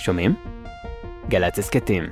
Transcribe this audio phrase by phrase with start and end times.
[0.00, 0.34] שומעים?
[1.28, 2.04] גל"צ הסכתים.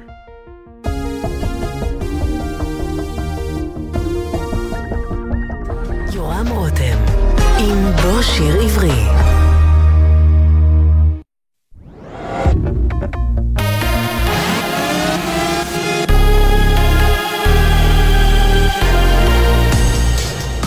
[6.15, 6.99] יורם רותם,
[7.59, 9.29] עם בוא שיר עברי.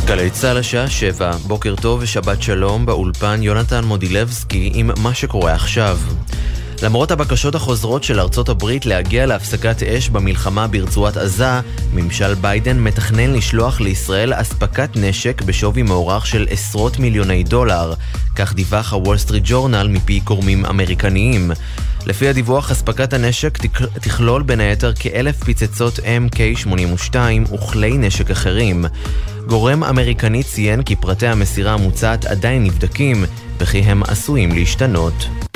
[0.06, 5.98] גלי צה"ל השעה שבע, בוקר טוב ושבת שלום, באולפן יונתן מודילבסקי עם מה שקורה עכשיו.
[6.84, 11.60] למרות הבקשות החוזרות של ארצות הברית להגיע להפסקת אש במלחמה ברצועת עזה,
[11.94, 17.94] ממשל ביידן מתכנן לשלוח לישראל אספקת נשק בשווי מוערך של עשרות מיליוני דולר,
[18.36, 21.52] כך דיווח הוול סטריט ג'ורנל מפי גורמים אמריקניים.
[22.06, 23.58] לפי הדיווח, אספקת הנשק
[24.02, 27.16] תכלול בין היתר כאלף פצצות MK82
[27.54, 28.86] וכלי נשק אחרים.
[29.48, 33.26] גורם אמריקני ציין כי פרטי המסירה המוצעת עדיין נבדקים,
[33.58, 35.51] וכי הם עשויים להשתנות.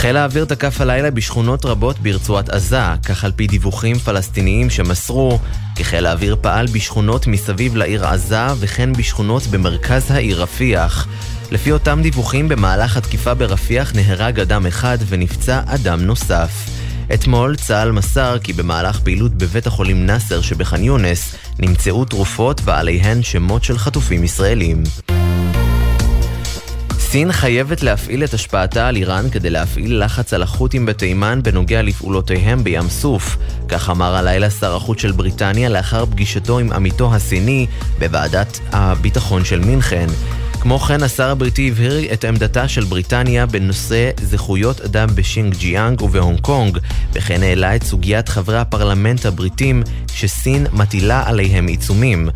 [0.00, 5.38] חיל האוויר תקף הלילה בשכונות רבות ברצועת עזה, כך על פי דיווחים פלסטיניים שמסרו
[5.76, 11.08] כי חיל האוויר פעל בשכונות מסביב לעיר עזה וכן בשכונות במרכז העיר רפיח.
[11.50, 16.50] לפי אותם דיווחים, במהלך התקיפה ברפיח נהרג אדם אחד ונפצע אדם נוסף.
[17.14, 23.64] אתמול צה"ל מסר כי במהלך פעילות בבית החולים נאסר שבח'אן יונס נמצאו תרופות ועליהן שמות
[23.64, 24.82] של חטופים ישראלים.
[27.12, 32.64] סין חייבת להפעיל את השפעתה על איראן כדי להפעיל לחץ על החות'ים בתימן בנוגע לפעולותיהם
[32.64, 33.36] בים סוף.
[33.68, 37.66] כך אמר הלילה שר החוץ של בריטניה לאחר פגישתו עם עמיתו הסיני
[37.98, 40.06] בוועדת הביטחון של מינכן.
[40.60, 46.40] כמו כן, השר הבריטי הבהיר את עמדתה של בריטניה בנושא זכויות אדם בשינג ג'יאנג ובהונג
[46.40, 46.78] קונג,
[47.12, 49.82] וכן העלה את סוגיית חברי הפרלמנט הבריטים
[50.14, 52.28] שסין מטילה עליהם עיצומים.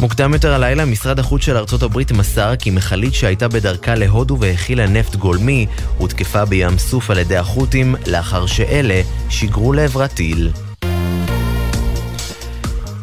[0.00, 4.86] מוקדם יותר הלילה, משרד החוץ של ארצות הברית מסר כי מכלית שהייתה בדרכה להודו והכילה
[4.86, 5.66] נפט גולמי,
[5.98, 10.50] הותקפה בים סוף על ידי החות'ים, לאחר שאלה שיגרו לעברה טיל.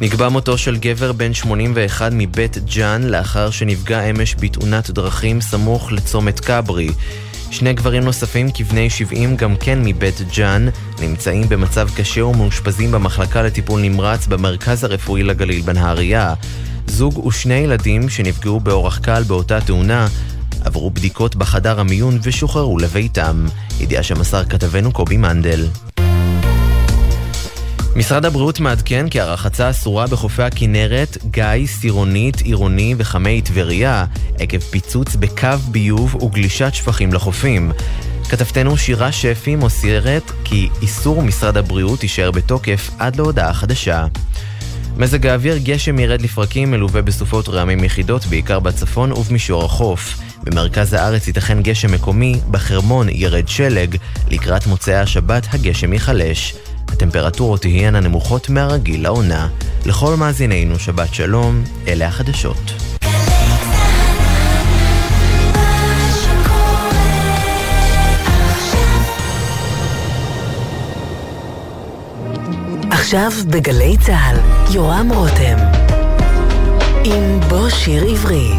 [0.02, 6.40] נקבע מותו של גבר בן 81 מבית ג'אן לאחר שנפגע אמש בתאונת דרכים סמוך לצומת
[6.40, 6.90] כברי.
[7.52, 10.68] שני גברים נוספים כבני 70 גם כן מבית ג'אן
[11.02, 16.34] נמצאים במצב קשה ומאושפזים במחלקה לטיפול נמרץ במרכז הרפואי לגליל בנהריה.
[16.88, 20.08] זוג ושני ילדים שנפגעו באורח קל באותה תאונה
[20.64, 23.46] עברו בדיקות בחדר המיון ושוחררו לביתם.
[23.80, 25.68] ידיעה שמסר כתבנו קובי מנדל.
[27.96, 34.06] משרד הבריאות מעדכן כי הרחצה אסורה בחופי הכנרת, גיא, סירונית, עירוני וחמי טבריה,
[34.40, 37.72] עקב פיצוץ בקו ביוב וגלישת שפכים לחופים.
[38.30, 44.06] כתבתנו שירה שפי מוסרת כי איסור משרד הבריאות יישאר בתוקף עד להודעה חדשה.
[44.98, 50.20] מזג האוויר גשם ירד לפרקים מלווה בסופות רעמים יחידות בעיקר בצפון ובמישור החוף.
[50.44, 53.96] במרכז הארץ ייתכן גשם מקומי, בחרמון ירד שלג,
[54.32, 56.56] לקראת מוצאי השבת הגשם ייחלש.
[56.88, 59.48] הטמפרטורות תהיינה נמוכות מהרגיל לעונה.
[59.86, 62.74] לכל מאזינינו שבת שלום, אלה החדשות.
[73.14, 74.38] עכשיו בגלי צה"ל,
[74.74, 75.58] יורם רותם.
[77.04, 78.52] עם בוא שיר עברי.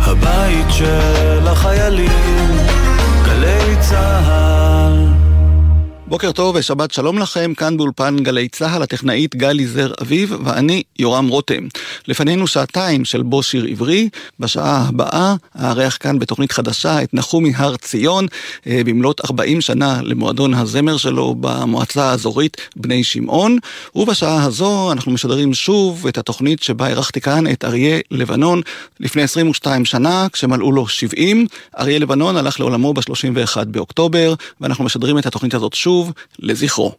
[0.00, 2.45] הבית של החיילים,
[6.08, 11.28] בוקר טוב ושבת שלום לכם, כאן באולפן גלי צה"ל, הטכנאית גלי זר אביב ואני יורם
[11.28, 11.62] רותם.
[12.08, 14.08] לפנינו שעתיים של בו שיר עברי,
[14.40, 18.26] בשעה הבאה אארח כאן בתוכנית חדשה את נחומי הר ציון,
[18.66, 23.58] אה, במלאת 40 שנה למועדון הזמר שלו במועצה האזורית בני שמעון,
[23.94, 28.60] ובשעה הזו אנחנו משדרים שוב את התוכנית שבה אירחתי כאן את אריה לבנון
[29.00, 31.46] לפני 22 שנה, כשמלאו לו 70.
[31.78, 35.95] אריה לבנון הלך לעולמו ב-31 באוקטובר, ואנחנו משדרים את התוכנית הזאת שוב.
[35.96, 36.92] שוב לזכרו.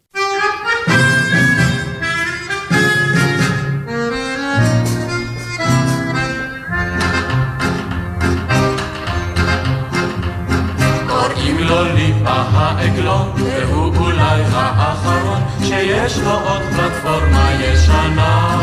[11.60, 18.60] לו ליפה העגלון, והוא אולי האחרון שיש לו עוד פלטפורמה ישנה.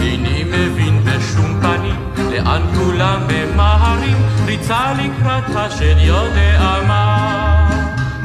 [0.00, 4.16] איני מבין בשום פנים לאן כולם ממהרים,
[4.46, 7.07] ריצה לקראת השד יודע מה.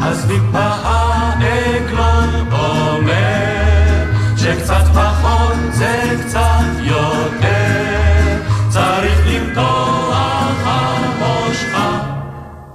[0.05, 4.03] אז טיפה העגלון אומר
[4.37, 8.41] שקצת פחות זה קצת יותר.
[8.69, 11.77] צריך למתוח על מושך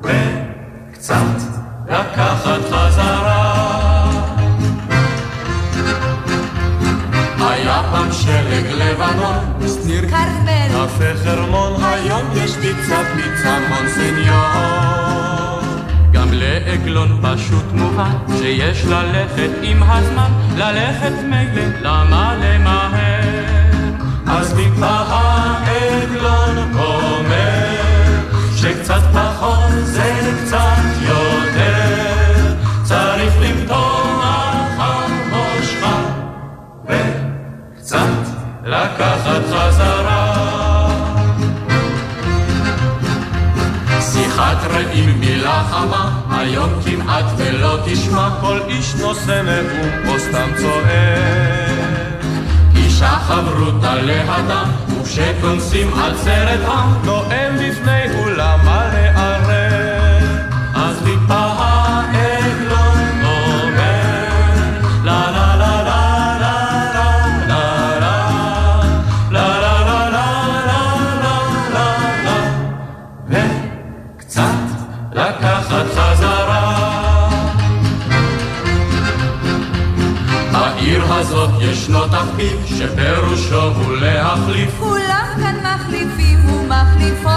[0.02, 1.14] וקצת
[1.88, 3.68] לקחת חזרה.
[7.38, 14.87] היה פעם שלג לבנון, שניר כרמל, קפה חרמון, היום יש לי פיצה פיצה מונסניור.
[16.58, 23.20] גם לעגלון פשוט מובן שיש ללכת עם הזמן, ללכת מילא, למה למהר?
[24.26, 27.68] אז טיפה העגלון אומר
[28.56, 35.86] שקצת פחות זה קצת יותר, צריך למתוח על ראשך
[36.84, 37.98] וקצת
[38.64, 39.97] לקחת חזרה.
[44.38, 52.24] שיחת רעים מילה חמה, היום כמעט ולא תשמע כל איש נושא נאום או סתם צועק.
[52.76, 58.67] אישה חברותה לאדם, וכשכונסים עצרת עם, נואם בפני אולם
[82.38, 87.32] תחביב שפירושו הוא להחליף כולם כאן מחליפים ומחליפות.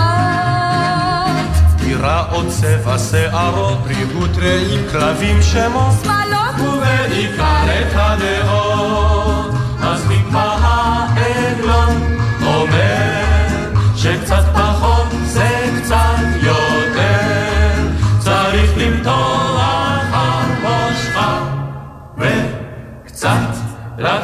[1.75, 9.51] דירה או צבע שערות, ריהוט רעים, כלבים שמות שמאלות ובעיקר את הדעות.
[9.81, 17.88] אז טיפה העגלון אומר שקצת פחות זה קצת יותר.
[18.19, 19.30] צריך למתוח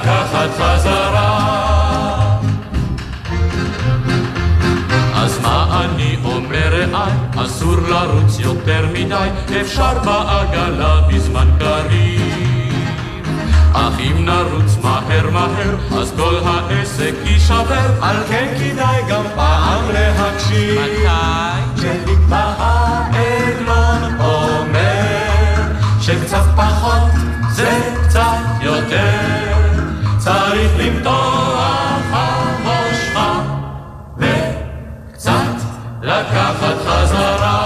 [0.07, 1.57] לקחת חזרה.
[5.15, 7.11] אז מה אני אומר רעי?
[7.45, 9.29] אסור לרוץ יותר מדי,
[9.61, 12.73] אפשר בעגלה בזמן קריב.
[13.73, 20.81] אך אם נרוץ מהר מהר, אז כל העסק יישבר, על כן כדאי גם פעם להקשיב.
[20.81, 21.07] מתי?
[21.75, 25.61] כשנקבע העגלון אומר,
[26.01, 27.11] שקצת פחות
[27.49, 29.46] זה קצת יותר,
[30.27, 32.01] צריך למתוח
[32.65, 33.17] ראשך.
[34.17, 35.55] וקצת
[36.01, 37.57] לקחת חזרה.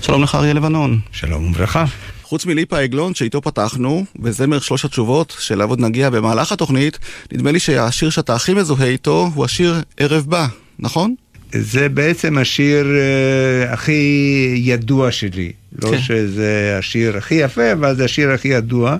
[0.00, 1.00] שלום לך אריה לבנון.
[1.12, 1.84] שלום וברכה.
[2.22, 6.98] חוץ מליפה העגלון שאיתו פתחנו, וזמר שלוש התשובות, שאליו עוד נגיע במהלך התוכנית,
[7.32, 10.46] נדמה לי שהשיר שאתה הכי מזוהה איתו הוא השיר ערב בא,
[10.78, 11.14] נכון?
[11.52, 15.52] זה בעצם השיר uh, הכי ידוע שלי.
[15.82, 15.98] לא כן.
[15.98, 18.96] שזה השיר הכי יפה, אבל זה השיר הכי ידוע,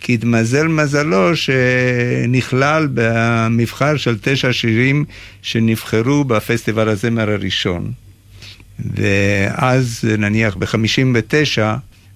[0.00, 5.04] כי התמזל מזלו שנכלל במבחר של תשע שירים
[5.42, 7.92] שנבחרו בפסטיבל הזמר הראשון.
[8.78, 11.58] ואז, נניח ב-59,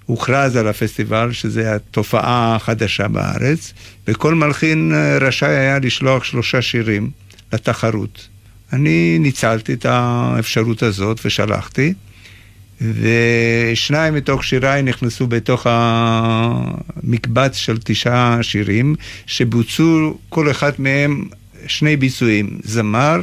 [0.06, 3.72] הוכרז על הפסטיבל, שזה התופעה החדשה בארץ,
[4.08, 7.10] וכל מלחין אה, רשאי היה לשלוח שלושה שירים
[7.52, 8.28] לתחרות.
[8.72, 11.94] אני ניצלתי את האפשרות הזאת ושלחתי,
[12.80, 18.94] ושניים מתוך שיריי נכנסו בתוך המקבץ של תשעה שירים,
[19.26, 21.24] שבוצעו כל אחד מהם
[21.66, 23.20] שני ביצועים, זמר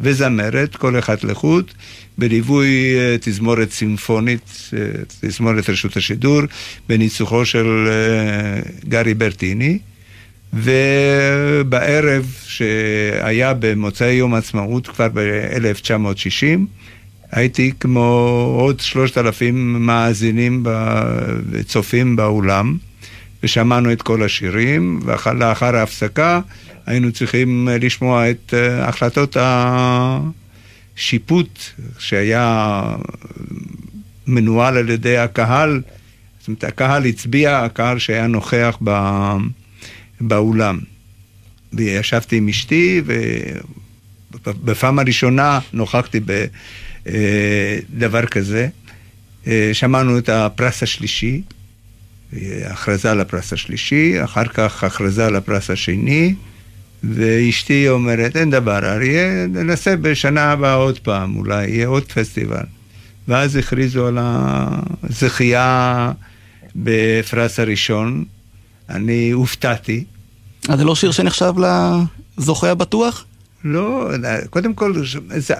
[0.00, 1.70] וזמרת, כל אחד לחוד,
[2.18, 6.40] בליווי אה, תזמורת סימפונית, אה, תזמורת רשות השידור,
[6.88, 9.78] בניצוחו של אה, גרי ברטיני.
[10.52, 16.44] ובערב שהיה במוצאי יום העצמאות כבר ב-1960,
[17.32, 18.00] הייתי כמו
[18.60, 20.66] עוד שלושת אלפים מאזינים
[21.50, 22.76] וצופים באולם,
[23.42, 26.40] ושמענו את כל השירים, ולאחר ההפסקה
[26.86, 29.36] היינו צריכים לשמוע את אה, החלטות
[30.96, 31.58] השיפוט
[31.98, 32.82] שהיה
[34.26, 35.82] מנוהל על ידי הקהל.
[36.38, 38.90] זאת אומרת, הקהל הצביע, הקהל שהיה נוכח ב...
[40.20, 40.78] באולם.
[41.72, 46.20] וישבתי עם אשתי, ובפעם הראשונה נוכחתי
[47.04, 48.68] בדבר כזה.
[49.72, 51.42] שמענו את הפרס השלישי,
[52.64, 56.34] הכרזה על הפרס השלישי, אחר כך הכרזה על הפרס השני,
[57.04, 62.64] ואשתי אומרת, אין דבר, אריה, ננסה בשנה הבאה עוד פעם, אולי יהיה עוד פסטיבל.
[63.28, 64.18] ואז הכריזו על
[65.02, 66.12] הזכייה
[66.76, 68.24] בפרס הראשון,
[68.90, 70.04] אני הופתעתי.
[70.68, 71.52] אז זה לא שיר שנחשב
[72.38, 73.24] לזוכה הבטוח?
[73.64, 74.10] לא,
[74.50, 74.94] קודם כל,
[75.36, 75.54] זה,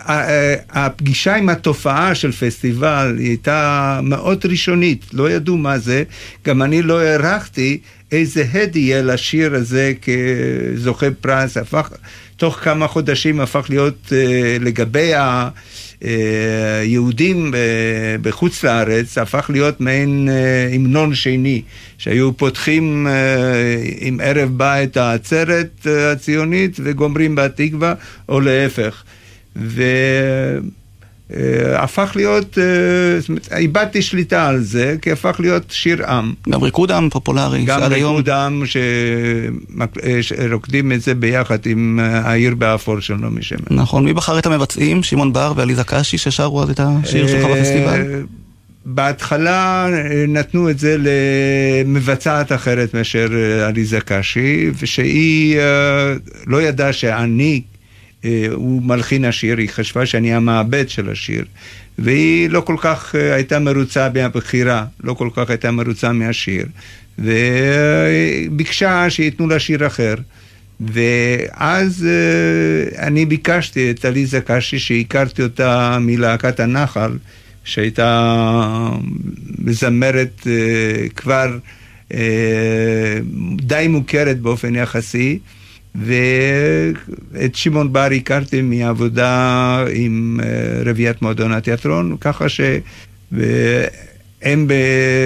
[0.71, 6.04] הפגישה עם התופעה של פסטיבל היא הייתה מאוד ראשונית, לא ידעו מה זה,
[6.45, 7.78] גם אני לא הערכתי
[8.12, 11.90] איזה הד יהיה לשיר הזה כזוכה פרס, הפך,
[12.37, 14.12] תוך כמה חודשים הפך להיות
[14.61, 15.49] לגבי אה,
[16.85, 17.55] יהודים
[18.23, 20.29] בחוץ לארץ הפך להיות מעין
[20.75, 21.62] המנון שני,
[21.99, 23.07] שהיו פותחים
[23.99, 27.95] עם ערב בא את העצרת הציונית וגומרים בתקווה,
[28.29, 29.03] או להפך.
[29.57, 29.83] ו...
[31.35, 36.35] אה, הפך להיות, אה, זאת אומרת, איבדתי שליטה על זה, כי הפך להיות שיר עם.
[36.50, 38.62] גם ריקוד עם פופולרי, גם ריקוד עם
[40.04, 43.61] אה, שרוקדים את זה ביחד עם העיר באפור של נעמי שמר.
[43.71, 45.02] נכון, מי בחר את המבצעים?
[45.02, 48.23] שמעון בר ועליזה קשי ששרו אז את השיר שלך בפסטיבל?
[48.85, 49.88] בהתחלה
[50.28, 53.28] נתנו את זה למבצעת אחרת מאשר
[53.66, 55.59] עליזה קשי, ושהיא
[56.47, 57.75] לא ידעה שאני אה,
[58.52, 61.45] הוא מלחין השיר, היא חשבה שאני המעבד של השיר,
[61.99, 66.66] והיא לא כל כך אה, הייתה מרוצה מהבחירה, לא כל כך הייתה מרוצה מהשיר,
[67.18, 70.14] וביקשה שייתנו לה שיר אחר.
[70.80, 77.18] ואז אה, אני ביקשתי את עליזה קשי, שהכרתי אותה מלהקת הנחל,
[77.64, 78.90] שהייתה
[79.59, 80.47] מזמרת
[81.16, 81.59] כבר
[83.56, 85.38] די מוכרת באופן יחסי.
[86.05, 92.81] ואת שמעון בר הכרתי מעבודה עם אה, רביעיית מועדון התיאטרון, ככה שהם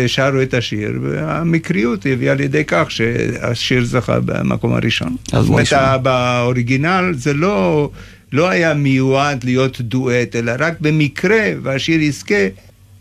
[0.07, 5.17] שרו את השיר, והמקריות הביאה לידי כך שהשיר זכה במקום הראשון.
[5.33, 7.91] אז זאת אומרת, באוריגינל זה לא,
[8.33, 12.35] לא היה מיועד להיות דואט, אלא רק במקרה והשיר יזכה,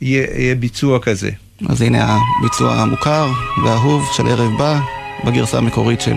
[0.01, 1.29] יהיה, יהיה ביצוע כזה.
[1.69, 3.27] אז הנה הביצוע המוכר
[3.63, 4.79] והאהוב של ערב בא,
[5.25, 6.15] בגרסה המקורית של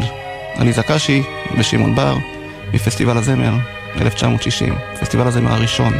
[0.56, 1.22] עליזה קשי
[1.58, 2.16] ושמעון בר
[2.72, 3.52] מפסטיבל הזמר
[4.00, 5.92] 1960, פסטיבל הזמר הראשון.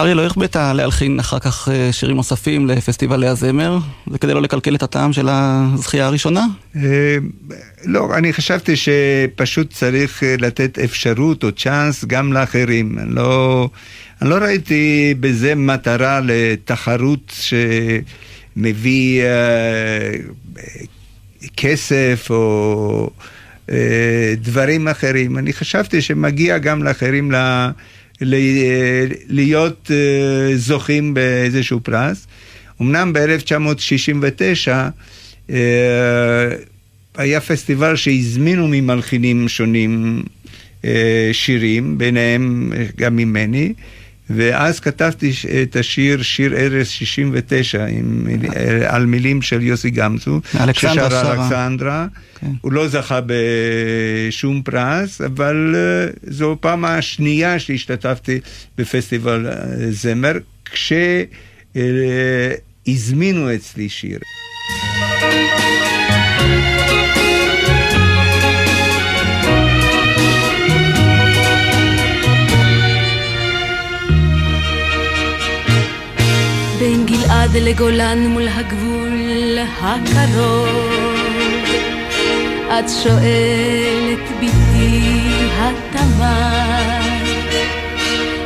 [0.00, 3.78] אריה לא החבאת להלחין אחר כך אה, שירים נוספים לפסטיבלי הזמר?
[4.10, 6.46] זה כדי לא לקלקל את הטעם של הזכייה הראשונה?
[6.76, 7.16] אה,
[7.84, 12.98] לא, אני חשבתי שפשוט צריך אה, לתת אפשרות או צ'אנס גם לאחרים.
[12.98, 13.68] אני לא,
[14.22, 17.34] אני לא ראיתי בזה מטרה לתחרות
[18.56, 19.24] שמביא
[21.56, 23.10] כסף או
[24.36, 25.38] דברים אחרים.
[25.38, 27.70] אני חשבתי שמגיע גם לאחרים לה...
[28.20, 32.26] להיות אה, זוכים באיזשהו פרס.
[32.80, 34.68] אמנם ב-1969
[35.50, 35.56] אה,
[37.16, 40.22] היה פסטיבל שהזמינו ממלחינים שונים
[40.84, 43.72] אה, שירים, ביניהם גם ממני,
[44.36, 45.32] ואז כתבתי
[45.62, 48.26] את השיר, שיר ארז 69, עם,
[48.86, 50.40] על מילים של יוסי גמזו,
[50.72, 52.06] ששרה אלכסנדרה.
[52.40, 52.52] כן.
[52.60, 58.40] הוא לא זכה בשום פרס, אבל אה, זו הפעם השנייה שהשתתפתי
[58.78, 59.52] בפסטיבל אה,
[59.90, 60.32] זמר,
[62.84, 64.18] כשהזמינו אצלי שיר.
[77.42, 81.00] עד לגולן מול הגבול הקרוב.
[82.78, 85.20] את שואלת ביתי
[85.58, 87.00] התמר,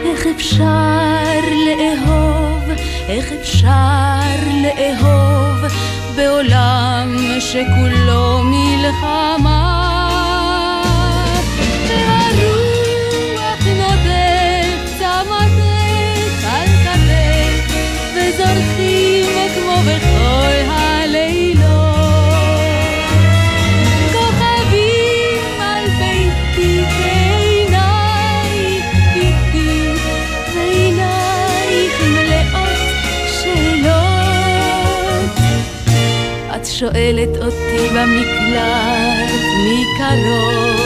[0.04, 2.70] איך אפשר לאהוב,
[3.08, 4.20] איך אפשר
[4.62, 5.72] לאהוב
[6.16, 9.93] בעולם שכולו מלחמה?
[36.84, 39.32] שואלת אותי במקלט
[39.64, 40.80] מקרוב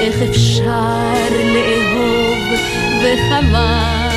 [0.00, 1.12] איך אפשר
[1.54, 2.38] לאהוב
[3.02, 4.08] וכמה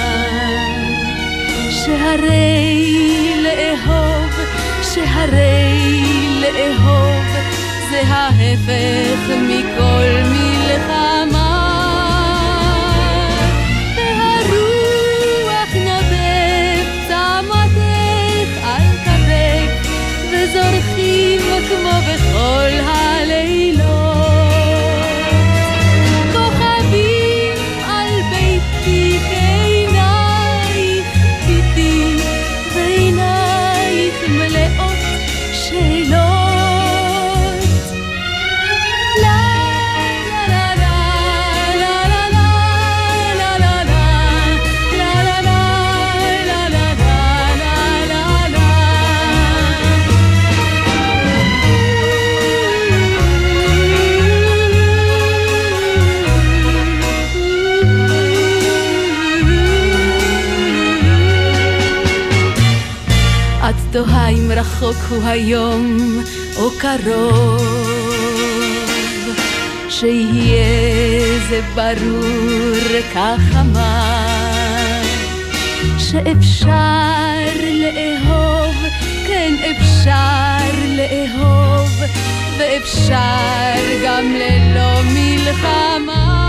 [1.69, 4.31] שהרי לאהוב,
[4.93, 6.01] שהרי
[6.41, 7.24] לאהוב
[7.91, 11.02] זה ההפך מכל מלחמה
[63.93, 65.97] תוהה אם רחוק הוא היום
[66.57, 67.62] או קרוב,
[69.89, 75.01] שיהיה זה ברור כך אמר,
[75.97, 76.75] שאפשר
[77.63, 78.75] לאהוב,
[79.27, 81.89] כן אפשר לאהוב,
[82.58, 86.42] ואפשר גם ללא מלחמה.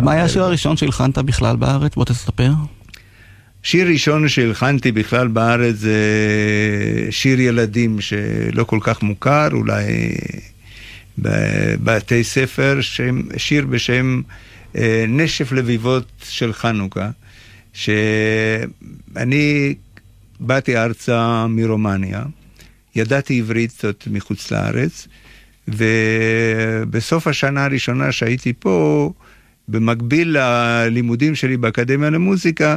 [0.00, 1.94] ומה היה השיר הראשון שהלחנת בכלל בארץ?
[1.94, 2.50] בוא תספר.
[3.62, 5.98] שיר ראשון שהלחנתי בכלל בארץ זה
[7.10, 9.84] שיר ילדים שלא כל כך מוכר, אולי
[11.18, 14.20] בבתי ספר, שם, שיר בשם
[14.76, 17.10] אה, נשף לביבות של חנוכה,
[17.72, 19.74] שאני
[20.40, 22.22] באתי ארצה מרומניה,
[22.96, 25.08] ידעתי עברית קצת מחוץ לארץ,
[25.68, 29.10] ובסוף השנה הראשונה שהייתי פה,
[29.70, 32.76] במקביל ללימודים שלי באקדמיה למוזיקה,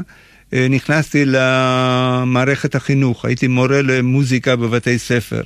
[0.54, 5.42] נכנסתי למערכת החינוך, הייתי מורה למוזיקה בבתי ספר.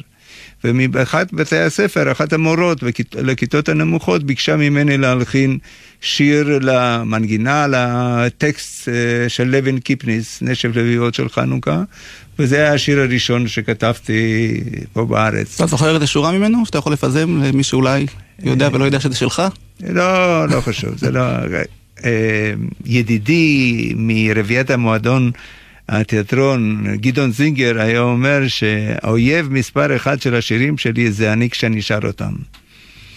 [0.64, 2.84] ובאחד בתי הספר, אחת המורות
[3.16, 5.58] לכיתות הנמוכות ביקשה ממני להלחין
[6.02, 8.90] שיר למנגינה, לטקסט
[9.28, 11.84] של לוין קיפניס, נשף לביאות של חנוכה,
[12.40, 14.54] וזה היה השיר הראשון שכתבתי
[14.94, 15.56] פה בארץ.
[15.56, 16.66] אתה זוכר איזה שורה ממנו?
[16.66, 18.06] שאתה יכול לפזם למי שאולי
[18.44, 19.42] יודע ולא יודע שזה שלך?
[19.82, 21.22] לא, לא חשוב, זה לא...
[22.86, 25.32] ידידי מרביעיית המועדון
[25.90, 32.00] התיאטרון, גדעון זינגר, היה אומר שהאויב מספר אחד של השירים שלי זה אני כשאני שר
[32.04, 32.34] אותם.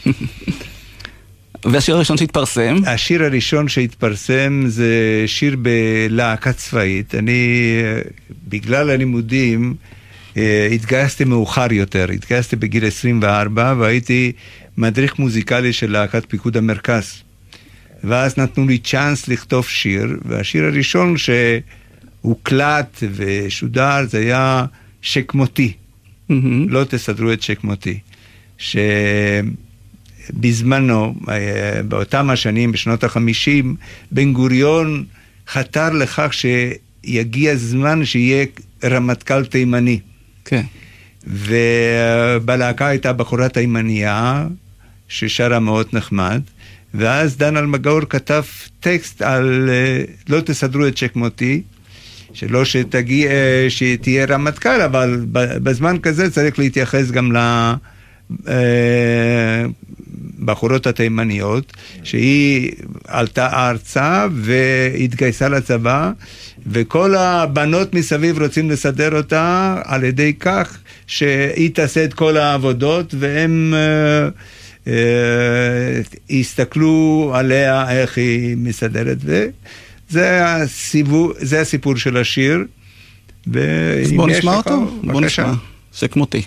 [1.64, 2.76] והשיר הראשון שהתפרסם?
[2.86, 7.14] השיר הראשון שהתפרסם זה שיר בלהקה צבאית.
[7.14, 7.62] אני,
[8.48, 9.74] בגלל הלימודים,
[10.72, 14.32] התגייסתי מאוחר יותר, התגייסתי בגיל 24 והייתי
[14.76, 17.22] מדריך מוזיקלי של להקת פיקוד המרכז.
[18.04, 24.64] ואז נתנו לי צ'אנס לכתוב שיר, והשיר הראשון שהוקלט ושודר זה היה
[25.02, 25.72] שכמותי.
[25.72, 26.34] Mm-hmm.
[26.68, 27.98] לא תסדרו את שכמותי.
[30.28, 31.14] שבזמנו,
[31.88, 33.76] באותם השנים, בשנות החמישים,
[34.10, 35.04] בן גוריון
[35.48, 38.46] חתר לכך שיגיע זמן שיהיה
[38.84, 40.00] רמטכ"ל תימני.
[40.44, 40.62] כן.
[41.26, 44.46] ובלהקה הייתה בחורה תימניה,
[45.08, 46.40] ששרה מאוד נחמד.
[46.94, 48.42] ואז דן אלמגור כתב
[48.80, 51.62] טקסט על אה, לא תסדרו את שקמותי,
[52.32, 57.32] שלא שתגיע, אה, שתהיה רמטכ"ל, אבל בזמן כזה צריך להתייחס גם
[60.38, 62.72] לבחורות התימניות, שהיא
[63.08, 66.12] עלתה ארצה והתגייסה לצבא,
[66.66, 70.78] וכל הבנות מסביב רוצים לסדר אותה על ידי כך
[71.10, 73.74] שהיא תעשה את כל העבודות, והם...
[73.74, 74.28] אה,
[74.86, 82.58] אה, הסתכלו עליה איך היא מסדרת, וזה הסיפור, זה הסיפור של השיר.
[83.46, 85.52] אז בואו נשמע אותו, בואו נשמע.
[85.92, 86.42] שכמותי.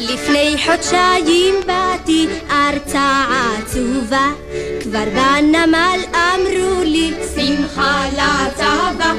[0.00, 3.24] לפני חודשיים באתי ארצה
[3.58, 4.30] עצובה,
[4.90, 9.12] כבר בנמל אמרו לי שמחה לצבא.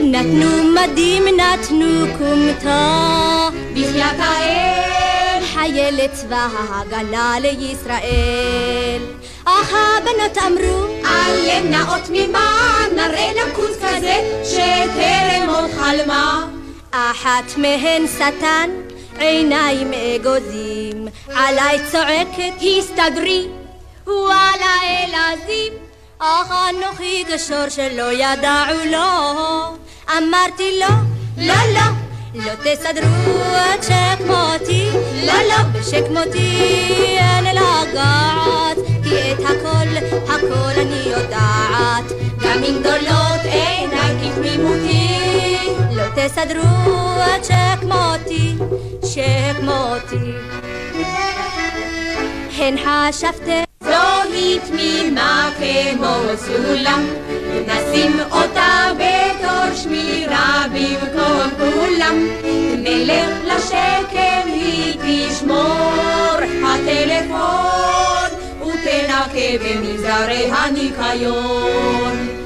[0.00, 9.02] נתנו מדים, נתנו כומתה, בחיית האל, חיילת צבא ההגנה לישראל.
[9.44, 16.46] אך הבנות אמרו, עלה נאות תמימה, נראה לה כזה שטרם עוד חלמה.
[16.90, 18.70] אחת מהן שטן,
[19.18, 23.46] עיניים אגוזים, עליי צועקת, הסתגרי,
[24.08, 25.72] וואלה אלעזים.
[26.18, 29.76] אך אנוכי כשור שלא ידעו לו,
[30.16, 30.94] אמרתי לו,
[31.36, 31.80] לא, לא,
[32.34, 33.44] לא תסדרו
[33.74, 34.90] את שכמותי,
[35.26, 44.16] לא, לא, בשכמותי אין לגעת, כי את הכל, הכל אני יודעת, גם אם גדולות עיניי
[44.22, 45.58] כתמימותי,
[45.92, 48.54] לא תסדרו את שכמותי,
[49.04, 50.32] שכמותי.
[52.58, 57.06] הן חשבתם זוהי תמימה כמו סולם,
[57.66, 62.28] נשים אותה בתור שמירה במקום כולם.
[62.78, 72.37] נלך לשקם היא תשמור הטלפון, ותנקה במנזרי הניקיון.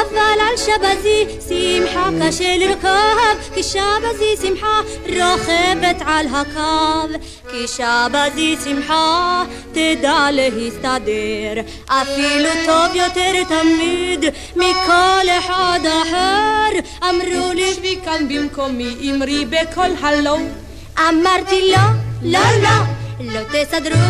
[0.00, 7.18] אבל על שבזי שמחה קשה לרכב, כי שבזי שמחה רוכבת על הקו.
[7.50, 14.24] כי שבזי שמחה תדע להסתדר, אפילו טוב יותר תמיד
[14.56, 16.78] מכל אחד אחר.
[17.08, 20.36] אמרו לי שבי כאן במקומי, אמרי בקול הלו.
[20.98, 21.82] אמרתי לא,
[22.22, 24.00] לא, לא, לא תסדרו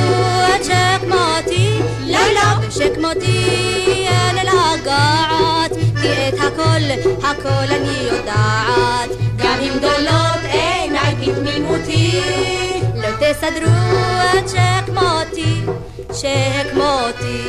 [0.56, 9.72] את שכמותי, לא, לא, בשכמותי אין לגעת, כי את הכל, הכל אני יודעת, גם אם
[9.78, 12.20] גדולות עיניי בתמימותי,
[12.94, 13.72] לא תסדרו
[14.38, 15.62] את שכמותי,
[16.12, 17.48] שכמותי.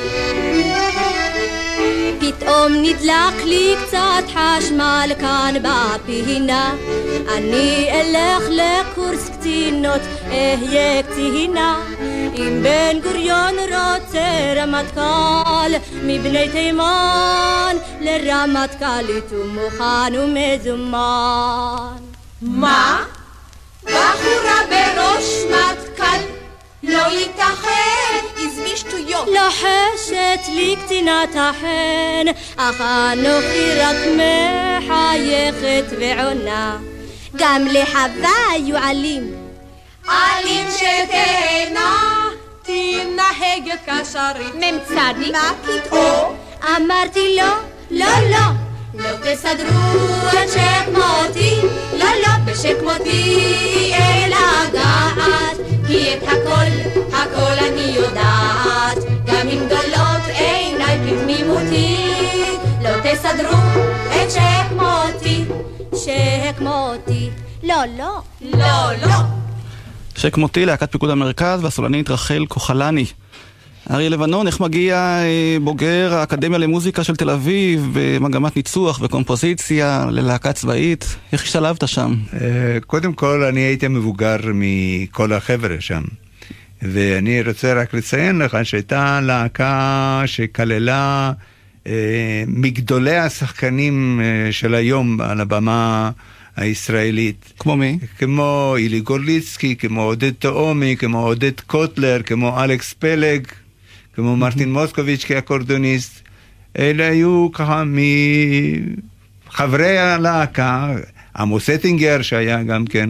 [2.19, 6.73] פתאום נדלק לי קצת חשמל כאן בפינה
[7.37, 11.83] אני אלך לקורס קצינות, אהיה קצינה
[12.35, 15.71] אם בן גוריון רוצה רמטכ"ל
[16.03, 21.97] מבני תימן לרמטכ"לית הוא מוכן ומזומן
[22.41, 23.03] מה?
[23.83, 26.40] בחורה בראש מטכ"ל?
[26.83, 29.27] לא ייתכן, עזבי שטויות.
[29.27, 32.25] לוחשת לי קצינת החן,
[32.57, 36.77] אך אנוכי רק מחייכת ועונה.
[37.35, 39.35] גם לחווה היו עלים.
[40.07, 42.29] עלים של תאנה,
[42.63, 44.55] תנהג כשרית.
[44.55, 44.91] מ"צ
[45.31, 46.35] מה פתאום?
[46.77, 47.53] אמרתי לו,
[47.91, 48.37] לא, לא,
[48.93, 51.55] לא תסדרו את שכמותי,
[51.97, 55.57] לא, לא, בשכמותי אין לגעת,
[55.91, 61.97] כי את הכל, הכל אני יודעת, גם אם גדולות עיניי בתמימותי,
[62.83, 63.57] לא תסדרו
[64.07, 65.45] את שכמותי,
[65.95, 67.29] שכמותי,
[67.63, 68.21] לא, לא.
[68.41, 69.15] לא, לא.
[70.17, 73.05] שכמותי להקת פיקוד המרכז והסולנית רחל כוחלני.
[73.91, 80.53] אריה לבנון, איך מגיע אה, בוגר האקדמיה למוזיקה של תל אביב במגמת ניצוח וקומפוזיציה ללהקה
[80.53, 81.15] צבאית?
[81.33, 82.15] איך השתלבת שם?
[82.33, 86.01] אה, קודם כל, אני הייתי מבוגר מכל החבר'ה שם.
[86.81, 91.31] ואני רוצה רק לציין לך שהייתה להקה שכללה
[91.87, 96.11] אה, מגדולי השחקנים אה, של היום על הבמה
[96.55, 97.53] הישראלית.
[97.59, 97.99] כמו מי?
[98.17, 103.47] כמו אילי גורליצקי, כמו עודד תאומי, כמו עודד קוטלר, כמו אלכס פלג,
[104.15, 106.21] כמו מרטין מוסקוביץ' כאקורדוניסט.
[106.79, 107.83] אלה היו ככה
[109.47, 110.93] מחברי הלהקה,
[111.37, 113.09] עמוס אטינגר שהיה גם כן.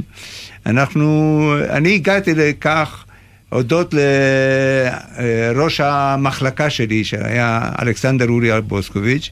[0.65, 3.05] אנחנו, אני הגעתי לכך
[3.51, 3.93] הודות
[5.19, 9.29] לראש המחלקה שלי, שהיה אלכסנדר אורי בוסקוביץ',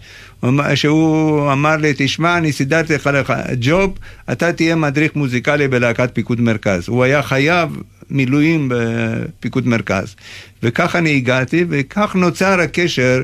[0.75, 3.97] שהוא אמר לי, תשמע, אני סידרתי לך ג'וב,
[4.31, 6.89] אתה תהיה מדריך מוזיקלי בלהקת פיקוד מרכז.
[6.89, 7.69] הוא היה חייב
[8.09, 10.15] מילואים בפיקוד מרכז.
[10.63, 13.21] וכך אני הגעתי, וכך נוצר הקשר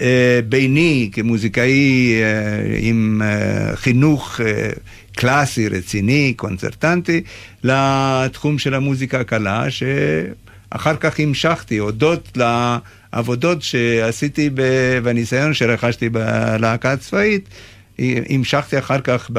[0.00, 4.40] אה, ביני כמוזיקאי אה, עם אה, חינוך
[5.18, 7.22] קלאסי, רציני, קונצרטנטי,
[7.64, 12.38] לתחום של המוזיקה הקלה, שאחר כך המשכתי, הודות
[13.12, 17.48] לעבודות שעשיתי ב- והניסיון שרכשתי בלהקה הצבאית,
[18.28, 19.38] המשכתי אחר כך ב...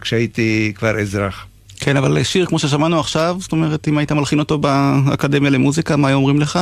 [0.00, 1.46] כשהייתי כבר אזרח.
[1.78, 6.08] כן, אבל שיר כמו ששמענו עכשיו, זאת אומרת, אם היית מלחין אותו באקדמיה למוזיקה, מה
[6.08, 6.58] היו אומרים לך?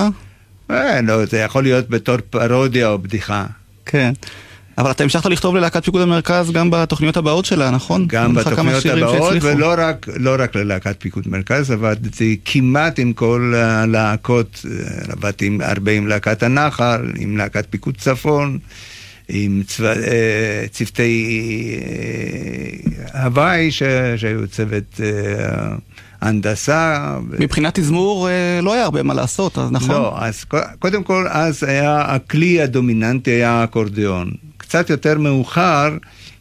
[0.70, 3.46] אה, לא, זה יכול להיות בתור פרודיה או בדיחה.
[3.86, 4.12] כן.
[4.78, 8.06] אבל אתה המשכת לכתוב ללהקת פיקוד המרכז גם בתוכניות הבאות שלה, נכון?
[8.08, 9.34] גם בתוכניות הבאות.
[9.42, 15.60] ולא רק, לא רק ללהקת פיקוד מרכז, עבדתי כמעט עם כל הלהקות, אה, עבדתי עם-
[15.60, 18.58] הרבה עם להקת הנחל, עם להקת פיקוד צפון,
[19.28, 19.94] עם צבא, אה,
[20.70, 21.74] צוותי
[23.14, 23.82] אה, הוואי, ש-
[24.16, 25.00] שהיו צוות
[26.20, 27.14] הנדסה.
[27.40, 28.28] מבחינת תזמור
[28.62, 29.90] לא היה הרבה מה לעשות, אז נכון?
[29.90, 30.44] לא, אז
[30.78, 34.30] קודם כל, אז היה, הכלי הדומיננטי היה האקורדיון.
[34.68, 35.96] קצת יותר מאוחר,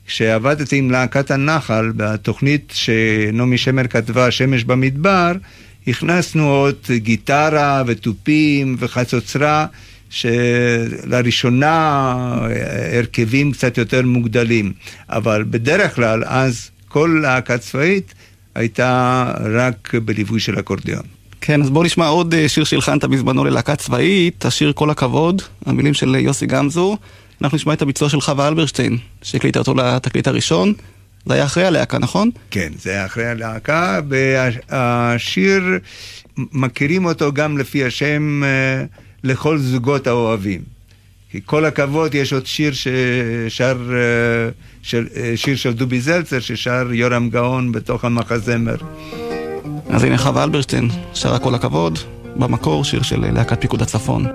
[0.08, 5.32] כשעבדתי עם להקת הנחל, בתוכנית שנעמי שמר כתבה, שמש במדבר,
[5.88, 9.66] הכנסנו עוד גיטרה ותופים וחצוצרה,
[10.10, 11.68] שלראשונה
[12.50, 14.74] אה, הרכבים קצת יותר מוגדלים.
[15.10, 18.13] אבל בדרך כלל, אז כל להקה צבאית
[18.56, 21.04] הייתה רק בליווי של אקורדיון.
[21.42, 25.94] כן, אז בואו נשמע עוד אה, שיר שהלחנת בזמנו ללהקה צבאית, השיר כל הכבוד, המילים
[25.94, 26.98] של יוסי גמזו.
[27.41, 30.73] אנחנו נשמע את הביצוע של חווה אלברשטיין, שהקליטה אותו לתקליט הראשון.
[31.26, 32.30] זה היה אחרי הלהקה, נכון?
[32.52, 34.00] כן, זה היה אחרי הלהקה,
[34.69, 35.63] והשיר,
[36.38, 38.86] מכירים אותו גם לפי השם אה,
[39.23, 40.62] לכל זוגות האוהבים.
[41.32, 44.50] כי כל הכבוד, יש עוד שיר ששר, אה,
[44.82, 48.78] של, אה, שיר של דובי זלצר, ששר יורם גאון בתוך המחזמר.
[49.89, 52.00] אז הנה חווה אלברשטיין, שרה כל הכבוד,
[52.36, 54.26] במקור שיר של להקת פיקוד הצפון.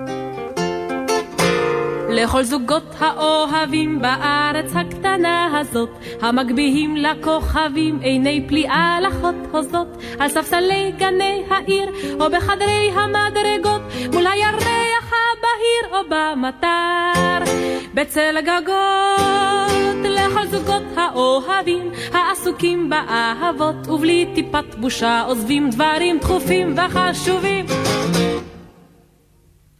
[2.13, 5.89] לכל זוגות האוהבים בארץ הקטנה הזאת,
[6.21, 9.87] המגביהים לכוכבים עיני פליאה לחות הוזות,
[10.19, 13.81] על ספסלי גני העיר, או בחדרי המדרגות,
[14.13, 17.51] מול הירח הבהיר או במטר,
[17.93, 27.65] בצל גגות, לכל זוגות האוהבים, העסוקים באהבות, ובלי טיפת בושה עוזבים דברים דחופים וחשובים.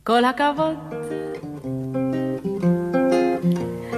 [0.04, 1.04] כל הכבוד.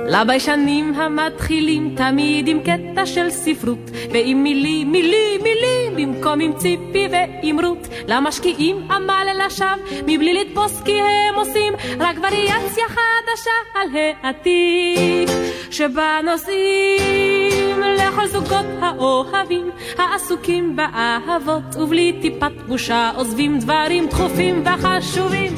[0.09, 3.91] לביישנים המתחילים תמיד עם קטע של ספרות?
[4.13, 7.87] ועם מילים, מילים, מילים במקום עם ציפי ועם רות.
[8.07, 9.67] למשקיעים עמל לשווא
[10.07, 15.29] מבלי לתפוס כי הם עושים רק וריאציה חדשה על העתיק
[15.71, 25.55] שבה נוסעים לכל זוגות האוהבים העסוקים באהבות ובלי טיפת בושה עוזבים דברים דחופים וחשובים.